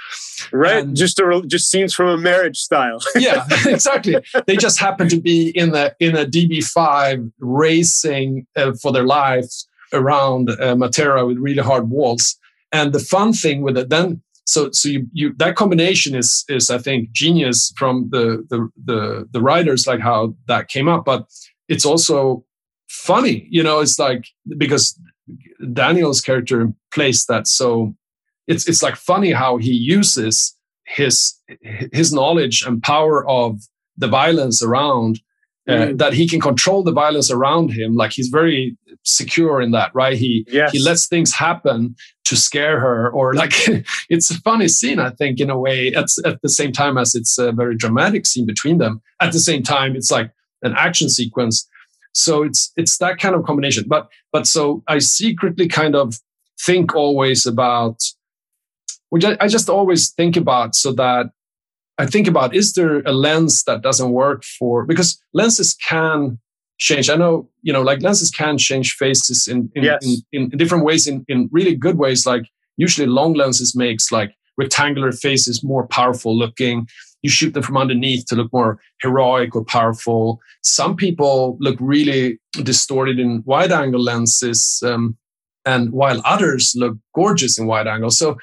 Right, 0.53 0.85
and 0.85 0.97
just 0.97 1.19
a, 1.19 1.43
just 1.47 1.71
scenes 1.71 1.95
from 1.95 2.09
a 2.09 2.19
marriage 2.19 2.59
style. 2.59 2.99
yeah, 3.17 3.47
exactly. 3.67 4.17
They 4.47 4.57
just 4.57 4.79
happen 4.79 5.09
to 5.09 5.21
be 5.21 5.51
in 5.51 5.71
the 5.71 5.95
in 6.01 6.17
a 6.17 6.25
DB5 6.25 7.33
racing 7.39 8.47
uh, 8.57 8.73
for 8.81 8.93
their 8.93 9.07
lives 9.07 9.69
around 9.93 10.51
uh, 10.51 10.75
Matera 10.75 11.27
with 11.27 11.39
really 11.39 11.63
hard 11.63 11.91
walls. 11.91 12.37
And 12.73 12.93
the 12.93 13.01
fun 13.01 13.33
thing 13.33 13.63
with 13.63 13.77
it, 13.77 13.91
then 13.91 14.23
so 14.47 14.71
so 14.73 14.89
you, 14.89 15.07
you 15.13 15.35
that 15.39 15.57
combination 15.57 16.15
is 16.15 16.45
is 16.49 16.71
I 16.71 16.79
think 16.79 17.13
genius 17.13 17.73
from 17.77 18.09
the 18.11 18.45
the 18.51 18.69
the, 18.85 19.29
the 19.31 19.41
writers, 19.41 19.87
like 19.87 20.01
how 20.01 20.35
that 20.49 20.69
came 20.69 20.89
up, 20.89 21.05
but 21.05 21.27
it's 21.69 21.87
also 21.87 22.45
funny 22.93 23.47
you 23.51 23.63
know 23.63 23.81
it's 23.81 23.99
like 23.99 24.27
because 24.59 25.01
daniel's 25.73 26.21
character 26.21 26.71
plays 26.93 27.25
that 27.25 27.47
so 27.47 27.95
it's 28.47 28.69
it's 28.69 28.83
like 28.83 28.97
funny 28.97 29.33
how 29.33 29.57
he 29.57 29.73
uses 29.73 30.55
his 30.85 31.35
his 31.93 32.13
knowledge 32.13 32.63
and 32.67 32.83
power 32.83 33.27
of 33.27 33.61
the 33.97 34.09
violence 34.09 34.63
around 34.63 35.21
uh, 35.69 35.73
mm. 35.73 35.99
that 35.99 36.13
he 36.13 36.29
can 36.29 36.41
control 36.41 36.83
the 36.83 36.93
violence 36.93 37.31
around 37.31 37.71
him 37.71 37.95
like 37.95 38.13
he's 38.13 38.29
very 38.29 38.77
secure 39.05 39.63
in 39.63 39.71
that 39.71 39.91
right 39.95 40.19
he 40.19 40.45
yes. 40.49 40.71
he 40.71 40.79
lets 40.79 41.07
things 41.07 41.33
happen 41.33 41.95
to 42.25 42.37
scare 42.37 42.79
her 42.79 43.11
or 43.11 43.33
like 43.33 43.55
it's 44.11 44.31
a 44.31 44.39
funny 44.41 44.69
scene 44.69 44.99
i 44.99 45.09
think 45.09 45.41
in 45.41 45.49
a 45.49 45.59
way 45.59 45.95
at, 45.95 46.09
at 46.27 46.43
the 46.43 46.49
same 46.49 46.73
time 46.73 46.99
as 46.99 47.15
it's 47.15 47.39
a 47.39 47.53
very 47.53 47.75
dramatic 47.75 48.27
scene 48.27 48.45
between 48.45 48.77
them 48.79 49.01
at 49.21 49.33
the 49.33 49.41
same 49.41 49.63
time 49.63 49.97
it's 49.97 50.11
like 50.11 50.31
an 50.63 50.75
action 50.77 51.09
sequence 51.09 51.67
so 52.13 52.43
it's 52.43 52.73
it's 52.77 52.99
that 52.99 53.19
kind 53.19 53.35
of 53.35 53.45
combination. 53.45 53.85
But 53.87 54.09
but 54.33 54.47
so 54.47 54.83
i 54.89 54.99
secretly 54.99 55.69
kind 55.69 55.95
of 55.95 56.19
think 56.61 56.95
always 56.95 57.47
about 57.47 58.03
which 59.11 59.25
I, 59.25 59.37
I 59.41 59.49
just 59.49 59.69
always 59.69 60.11
think 60.11 60.37
about 60.37 60.75
so 60.75 60.93
that 60.93 61.31
i 61.99 62.07
think 62.07 62.27
about 62.29 62.55
is 62.55 62.73
there 62.75 63.01
a 63.01 63.13
lens 63.13 63.65
that 63.65 63.83
doesn't 63.83 64.11
work 64.11 64.45
for 64.45 64.87
because 64.87 65.21
lenses 65.33 65.75
can 65.75 66.39
change. 66.83 67.09
I 67.09 67.17
know 67.17 67.49
you 67.63 67.73
know 67.73 67.83
like 67.83 68.03
lenses 68.03 68.31
can 68.31 68.59
change 68.59 68.95
faces 68.95 69.49
in 69.49 69.71
in, 69.75 69.85
yes. 69.85 70.05
in, 70.33 70.51
in, 70.51 70.59
different 70.59 70.85
ways 70.85 71.07
in, 71.07 71.25
in 71.29 71.49
really 71.53 71.75
good 71.75 71.97
ways. 71.97 72.27
Like 72.27 72.45
usually 72.77 73.07
long 73.07 73.35
lenses 73.35 73.77
makes 73.77 74.11
like 74.11 74.35
rectangular 74.59 75.13
faces 75.13 75.63
more 75.63 75.87
powerful 75.87 76.37
looking 76.37 76.89
you 77.23 77.31
shoot 77.31 77.55
them 77.55 77.63
from 77.63 77.77
underneath 77.77 78.27
to 78.27 78.37
look 78.37 78.53
more 78.53 78.79
heroic 79.01 79.55
or 79.55 79.65
powerful. 79.65 80.41
Some 80.63 80.97
people 80.97 81.57
look 81.61 81.77
really 81.81 82.39
distorted 82.63 83.19
in 83.19 83.43
wide 83.47 83.73
angle 83.73 84.03
lenses, 84.03 84.83
um, 84.85 85.17
and 85.65 85.93
while 85.93 86.21
others 86.25 86.75
look 86.77 86.97
gorgeous 87.15 87.59
in 87.59 87.67
wide 87.67 87.87
angle. 87.87 88.11
So 88.11 88.37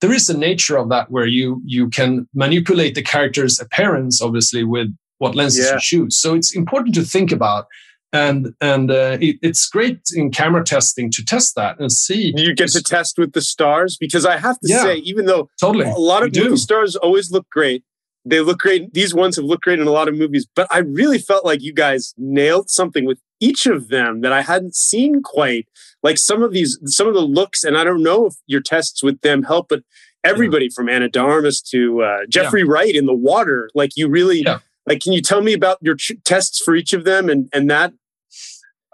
there 0.00 0.12
is 0.12 0.28
a 0.28 0.36
nature 0.36 0.76
of 0.76 0.88
that 0.88 1.10
where 1.10 1.26
you 1.26 1.62
you 1.64 1.88
can 1.88 2.28
manipulate 2.34 2.94
the 2.94 3.02
character's 3.02 3.60
appearance, 3.60 4.20
obviously, 4.20 4.64
with 4.64 4.94
what 5.18 5.34
lenses 5.34 5.66
yeah. 5.66 5.74
you 5.74 5.80
shoot. 5.80 6.12
So 6.12 6.34
it's 6.34 6.54
important 6.54 6.94
to 6.96 7.02
think 7.02 7.30
about 7.30 7.66
and 8.14 8.54
and 8.60 8.90
uh, 8.90 9.18
it, 9.20 9.36
it's 9.42 9.68
great 9.68 9.98
in 10.14 10.30
camera 10.30 10.64
testing 10.64 11.10
to 11.10 11.24
test 11.24 11.56
that 11.56 11.78
and 11.80 11.90
see. 11.90 12.32
You 12.36 12.54
get 12.54 12.70
to 12.70 12.82
test 12.82 13.18
with 13.18 13.32
the 13.32 13.42
stars 13.42 13.96
because 13.98 14.24
I 14.24 14.36
have 14.38 14.58
to 14.60 14.68
yeah, 14.68 14.82
say, 14.82 14.96
even 14.98 15.26
though 15.26 15.50
totally 15.60 15.86
a 15.86 15.94
lot 15.94 16.22
of 16.22 16.34
movie 16.34 16.56
stars 16.56 16.96
always 16.96 17.32
look 17.32 17.50
great, 17.50 17.82
they 18.24 18.40
look 18.40 18.58
great. 18.58 18.92
These 18.94 19.14
ones 19.14 19.36
have 19.36 19.44
looked 19.44 19.64
great 19.64 19.78
in 19.78 19.86
a 19.86 19.92
lot 19.92 20.08
of 20.08 20.14
movies, 20.14 20.46
but 20.54 20.66
I 20.70 20.78
really 20.78 21.18
felt 21.18 21.44
like 21.44 21.62
you 21.62 21.72
guys 21.72 22.14
nailed 22.16 22.70
something 22.70 23.04
with 23.04 23.18
each 23.40 23.66
of 23.66 23.88
them 23.88 24.22
that 24.22 24.32
I 24.32 24.42
hadn't 24.42 24.74
seen 24.74 25.22
quite. 25.22 25.68
Like 26.02 26.18
some 26.18 26.42
of 26.42 26.52
these, 26.52 26.78
some 26.86 27.06
of 27.06 27.14
the 27.14 27.20
looks, 27.20 27.64
and 27.64 27.76
I 27.76 27.84
don't 27.84 28.02
know 28.02 28.26
if 28.26 28.34
your 28.46 28.60
tests 28.60 29.02
with 29.02 29.20
them 29.20 29.42
help, 29.42 29.68
but 29.68 29.82
everybody 30.22 30.68
from 30.70 30.88
Ana 30.88 31.08
de 31.08 31.20
Armas 31.20 31.60
to 31.62 32.02
uh, 32.02 32.18
Jeffrey 32.28 32.60
yeah. 32.60 32.66
Wright 32.68 32.94
in 32.94 33.06
the 33.06 33.14
water. 33.14 33.70
Like 33.74 33.92
you 33.96 34.08
really, 34.08 34.42
yeah. 34.42 34.60
like, 34.86 35.00
can 35.00 35.12
you 35.12 35.20
tell 35.20 35.42
me 35.42 35.52
about 35.52 35.78
your 35.82 35.96
ch- 35.96 36.12
tests 36.24 36.62
for 36.62 36.74
each 36.74 36.92
of 36.92 37.04
them 37.04 37.28
and 37.28 37.48
and 37.52 37.70
that? 37.70 37.92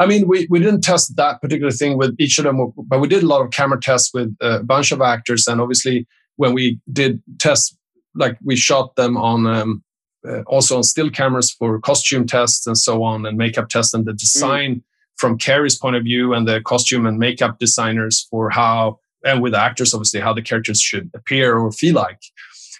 I 0.01 0.07
mean, 0.07 0.27
we, 0.27 0.47
we 0.49 0.61
didn't 0.61 0.81
test 0.81 1.14
that 1.16 1.43
particular 1.43 1.71
thing 1.71 1.99
with 1.99 2.16
each 2.19 2.38
of 2.38 2.45
them, 2.45 2.73
but 2.87 3.01
we 3.01 3.07
did 3.07 3.23
a 3.23 3.27
lot 3.27 3.43
of 3.43 3.51
camera 3.51 3.79
tests 3.79 4.14
with 4.14 4.35
a 4.40 4.62
bunch 4.62 4.93
of 4.93 5.03
actors. 5.03 5.47
And 5.47 5.61
obviously, 5.61 6.07
when 6.37 6.55
we 6.55 6.81
did 6.90 7.23
tests, 7.38 7.77
like 8.14 8.37
we 8.44 8.57
shot 8.57 8.96
them 8.96 9.16
on 9.16 9.46
um, 9.46 9.85
uh, 10.27 10.42
also 10.42 10.77
on 10.77 10.83
still 10.83 11.11
cameras 11.11 11.51
for 11.51 11.81
costume 11.81 12.27
tests 12.27 12.66
and 12.66 12.77
so 12.77 13.03
on, 13.03 13.27
and 13.27 13.38
makeup 13.38 13.68
tests, 13.68 13.94
and 13.94 14.05
the 14.05 14.12
design 14.12 14.77
mm. 14.77 14.83
from 15.16 15.38
Cary's 15.38 15.79
point 15.79 15.96
of 15.96 16.05
view, 16.05 16.35
and 16.35 16.46
the 16.46 16.61
costume 16.61 17.07
and 17.07 17.18
makeup 17.18 17.59
designers 17.59 18.27
for 18.31 18.51
how 18.51 18.99
and 19.25 19.42
with 19.42 19.55
actors 19.55 19.94
obviously 19.94 20.20
how 20.20 20.33
the 20.33 20.42
characters 20.42 20.81
should 20.81 21.11
appear 21.14 21.57
or 21.57 21.70
feel 21.73 21.94
like 21.94 22.20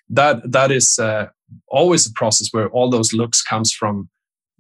that 0.09 0.39
that 0.51 0.71
is 0.71 0.99
uh, 0.99 1.27
always 1.69 2.07
a 2.07 2.13
process 2.13 2.49
where 2.53 2.69
all 2.71 2.91
those 2.91 3.13
looks 3.13 3.43
comes 3.43 3.73
from 3.73 4.09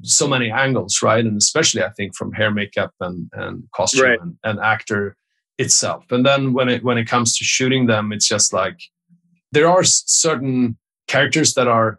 so 0.03 0.27
many 0.27 0.51
angles 0.51 1.03
right 1.03 1.25
and 1.25 1.37
especially 1.37 1.83
i 1.83 1.91
think 1.91 2.15
from 2.15 2.33
hair 2.33 2.51
makeup 2.51 2.93
and 3.01 3.29
and 3.35 3.65
costume 3.75 4.05
right. 4.05 4.21
and, 4.21 4.37
and 4.45 4.61
actor 4.61 5.17
itself 5.59 6.05
and 6.11 6.25
then 6.25 6.55
when 6.55 6.69
it 6.69 6.83
when 6.83 6.97
it 6.97 7.07
comes 7.07 7.37
to 7.37 7.45
shooting 7.45 7.87
them 7.87 8.13
it's 8.13 8.29
just 8.29 8.53
like 8.53 8.81
there 9.53 9.69
are 9.69 9.85
certain 9.85 10.77
characters 11.09 11.55
that 11.55 11.69
are 11.69 11.99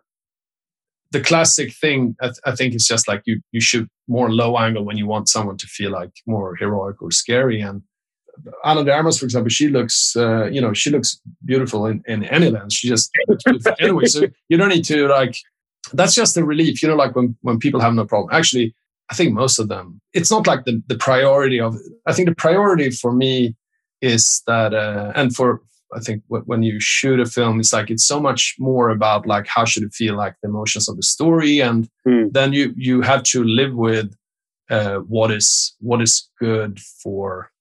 the 1.12 1.20
classic 1.20 1.74
thing 1.74 2.16
I, 2.22 2.28
th- 2.28 2.40
I, 2.46 2.56
think 2.56 2.74
it's 2.74 2.88
just 2.88 3.08
like 3.08 3.22
you 3.26 3.42
you 3.52 3.60
shoot 3.60 3.90
more 4.08 4.32
low 4.32 4.58
angle 4.58 4.86
when 4.86 4.98
you 4.98 5.06
want 5.06 5.28
someone 5.28 5.58
to 5.58 5.68
feel 5.68 5.92
like 5.92 6.12
more 6.26 6.56
heroic 6.56 7.02
or 7.02 7.12
scary 7.12 7.60
and 7.62 7.82
Ana 8.64 8.84
de 8.84 8.92
Armas, 8.92 9.20
for 9.20 9.26
example, 9.26 9.50
she 9.50 9.68
looks, 9.68 10.16
uh, 10.16 10.46
you 10.46 10.62
know, 10.62 10.74
she 10.74 10.90
looks 10.90 11.20
beautiful 11.46 11.86
in, 11.86 12.04
in 12.08 12.24
any 12.26 12.50
lens. 12.50 12.74
She 12.74 12.88
just 12.88 13.12
anyway. 13.80 14.06
So 14.06 14.28
you 14.50 14.58
don't 14.58 14.70
need 14.70 14.86
to 14.86 15.08
like. 15.08 15.36
That's 15.94 16.16
just 16.16 16.38
a 16.38 16.46
relief, 16.46 16.82
you 16.82 16.88
know, 16.90 16.96
like 16.96 17.16
when 17.16 17.36
when 17.42 17.60
people 17.60 17.82
have 17.82 17.94
no 17.94 18.06
problem. 18.06 18.34
Actually, 18.34 18.74
I 19.10 19.16
think 19.16 19.34
most 19.34 19.60
of 19.60 19.68
them. 19.68 20.00
It's 20.14 20.32
not 20.32 20.48
like 20.48 20.66
the 20.66 20.82
the 20.88 20.98
priority 20.98 21.60
of. 21.60 21.76
I 22.08 22.14
think 22.14 22.30
the 22.30 22.36
priority 22.36 22.90
for 22.92 23.12
me 23.12 23.56
is 24.02 24.42
that, 24.48 24.74
uh, 24.74 25.12
and 25.16 25.36
for 25.36 25.62
I 25.94 26.00
think 26.00 26.24
when 26.28 26.64
you 26.64 26.80
shoot 26.80 27.20
a 27.20 27.26
film, 27.26 27.60
it's 27.60 27.74
like 27.74 27.90
it's 27.90 28.06
so 28.06 28.20
much 28.20 28.56
more 28.60 28.90
about 28.90 29.26
like 29.26 29.48
how 29.48 29.66
should 29.66 29.84
it 29.84 29.94
feel, 29.94 30.16
like 30.16 30.36
the 30.42 30.50
emotions 30.50 30.88
of 30.88 30.96
the 30.96 31.04
story, 31.04 31.60
and 31.60 31.90
mm. 32.08 32.32
then 32.32 32.54
you 32.54 32.74
you 32.78 33.02
have 33.02 33.24
to 33.24 33.44
live 33.44 33.74
with 33.74 34.16
uh, 34.70 34.98
what 35.00 35.32
is 35.32 35.76
what 35.80 36.02
is 36.02 36.30
good 36.40 36.80
for 36.80 37.52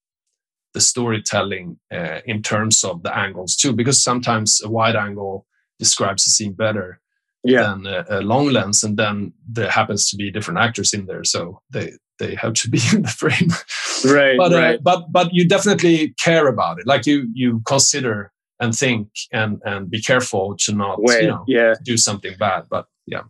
the 0.74 0.80
storytelling 0.80 1.78
uh, 1.92 2.20
in 2.24 2.42
terms 2.42 2.84
of 2.84 3.02
the 3.02 3.16
angles 3.16 3.56
too, 3.56 3.72
because 3.72 4.00
sometimes 4.00 4.60
a 4.62 4.70
wide 4.70 4.94
angle 4.96 5.46
describes 5.80 6.24
the 6.24 6.30
scene 6.30 6.52
better 6.52 7.00
yeah. 7.42 7.62
than 7.62 7.86
a, 7.86 8.04
a, 8.08 8.20
long 8.20 8.48
lens, 8.50 8.84
and 8.84 8.96
then 8.96 9.32
there 9.48 9.70
happens 9.70 10.08
to 10.10 10.16
be 10.16 10.30
different 10.30 10.60
actors 10.60 10.92
in 10.92 11.06
there, 11.06 11.24
so 11.24 11.60
they 11.70 11.92
they 12.20 12.36
have 12.36 12.54
to 12.54 12.70
be 12.70 12.80
in 12.92 13.02
the 13.02 13.08
frame. 13.08 13.50
Right. 14.04 14.38
but 14.38 14.52
uh, 14.52 14.56
right. 14.56 14.78
Uh, 14.78 14.82
but 14.82 15.10
but 15.10 15.34
you 15.34 15.48
definitely 15.48 16.14
care 16.22 16.46
about 16.46 16.78
it, 16.78 16.86
like 16.86 17.06
you 17.06 17.28
you 17.34 17.60
consider 17.66 18.30
and 18.60 18.74
think 18.74 19.08
and 19.32 19.60
and 19.64 19.90
be 19.90 20.00
careful 20.00 20.56
to 20.58 20.72
not 20.72 21.02
Wait, 21.02 21.22
you 21.22 21.28
know 21.28 21.44
yeah. 21.48 21.74
do 21.82 21.96
something 21.96 22.34
bad. 22.38 22.66
But 22.70 22.86
yeah. 23.06 23.22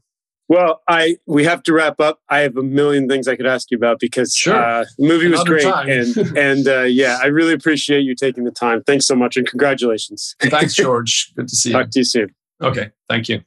Well, 0.49 0.83
I 0.89 1.17
we 1.27 1.45
have 1.45 1.63
to 1.63 1.73
wrap 1.73 2.01
up. 2.01 2.21
I 2.29 2.41
have 2.41 2.57
a 2.57 2.63
million 2.63 3.09
things 3.09 3.29
I 3.29 3.37
could 3.37 3.47
ask 3.47 3.71
you 3.71 3.77
about 3.77 4.01
because 4.01 4.35
sure. 4.35 4.57
uh, 4.57 4.85
the 4.99 5.07
movie 5.07 5.29
was 5.29 5.45
great, 5.45 5.65
and 5.65 6.17
and 6.37 6.67
uh, 6.67 6.81
yeah, 6.83 7.21
I 7.23 7.27
really 7.27 7.53
appreciate 7.53 8.01
you 8.01 8.17
taking 8.17 8.43
the 8.45 8.51
time. 8.51 8.83
Thanks 8.83 9.07
so 9.07 9.15
much, 9.15 9.37
and 9.37 9.47
congratulations. 9.47 10.35
Thanks, 10.41 10.75
George. 10.83 11.33
Good 11.37 11.49
to 11.49 11.57
see 11.57 11.71
you. 11.71 11.77
Talk 11.77 11.91
to 11.91 12.01
you 12.01 12.05
soon. 12.05 12.35
Okay, 12.61 12.91
thank 13.09 13.29
you. 13.29 13.43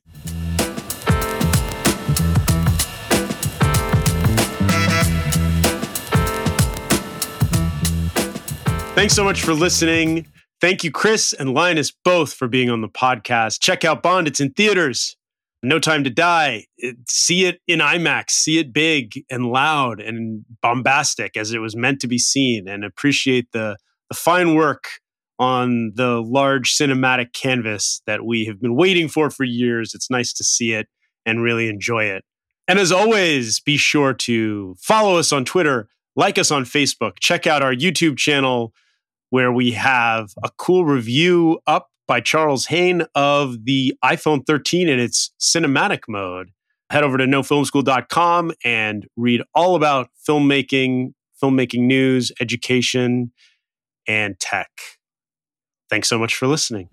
Thanks 8.96 9.16
so 9.16 9.24
much 9.24 9.42
for 9.42 9.54
listening. 9.54 10.28
Thank 10.62 10.84
you, 10.84 10.92
Chris 10.92 11.34
and 11.34 11.54
Linus, 11.54 11.92
both 11.92 12.32
for 12.32 12.48
being 12.48 12.70
on 12.70 12.82
the 12.82 12.88
podcast. 12.88 13.60
Check 13.60 13.84
out 13.84 14.04
Bond; 14.04 14.28
it's 14.28 14.40
in 14.40 14.52
theaters. 14.52 15.18
No 15.64 15.80
Time 15.80 16.04
to 16.04 16.10
Die. 16.10 16.66
See 17.10 17.46
it 17.46 17.60
in 17.68 17.80
IMAX, 17.80 18.32
see 18.32 18.60
it 18.60 18.72
big 18.72 19.24
and 19.32 19.48
loud 19.48 20.00
and 20.00 20.46
bombastic 20.62 21.36
as 21.36 21.54
it 21.54 21.60
was 21.60 21.76
meant 21.76 22.02
to 22.02 22.08
be 22.08 22.20
seen, 22.20 22.68
and 22.68 22.86
appreciate 22.86 23.52
the, 23.52 23.78
the 24.10 24.16
fine 24.16 24.56
work 24.56 24.86
on 25.40 25.92
the 25.96 26.22
large 26.22 26.76
cinematic 26.76 27.34
canvas 27.34 28.02
that 28.06 28.26
we 28.26 28.46
have 28.46 28.62
been 28.62 28.76
waiting 28.76 29.08
for 29.08 29.30
for 29.30 29.44
years. 29.44 29.94
It's 29.96 30.12
nice 30.12 30.32
to 30.34 30.44
see 30.44 30.74
it 30.74 30.88
and 31.26 31.42
really 31.42 31.68
enjoy 31.68 32.06
it. 32.06 32.24
And 32.68 32.78
as 32.78 32.92
always, 32.92 33.60
be 33.60 33.76
sure 33.76 34.14
to 34.14 34.76
follow 34.80 35.18
us 35.18 35.34
on 35.34 35.46
Twitter, 35.46 35.90
like 36.16 36.38
us 36.38 36.52
on 36.52 36.64
Facebook, 36.64 37.20
check 37.20 37.48
out 37.48 37.62
our 37.62 37.74
YouTube 37.74 38.18
channel 38.18 38.74
where 39.30 39.52
we 39.52 39.72
have 39.72 40.30
a 40.44 40.50
cool 40.58 40.86
review 40.86 41.60
up 41.66 41.90
by 42.08 42.20
Charles 42.20 42.68
Haine 42.68 43.04
of 43.16 43.66
the 43.66 43.96
iPhone 44.04 44.46
13 44.46 44.88
in 44.88 45.00
its 45.00 45.32
cinematic 45.40 46.02
mode. 46.08 46.52
Head 46.90 47.04
over 47.04 47.18
to 47.18 47.26
nofilmschool.com 47.26 48.52
and 48.64 49.08
read 49.16 49.42
all 49.56 49.76
about 49.76 50.10
filmmaking, 50.28 51.14
filmmaking 51.42 51.82
news, 51.82 52.32
education, 52.40 53.32
and 54.08 54.40
tech. 54.40 54.70
Thanks 55.90 56.10
so 56.10 56.20
much 56.20 56.36
for 56.36 56.48
listening. 56.48 56.90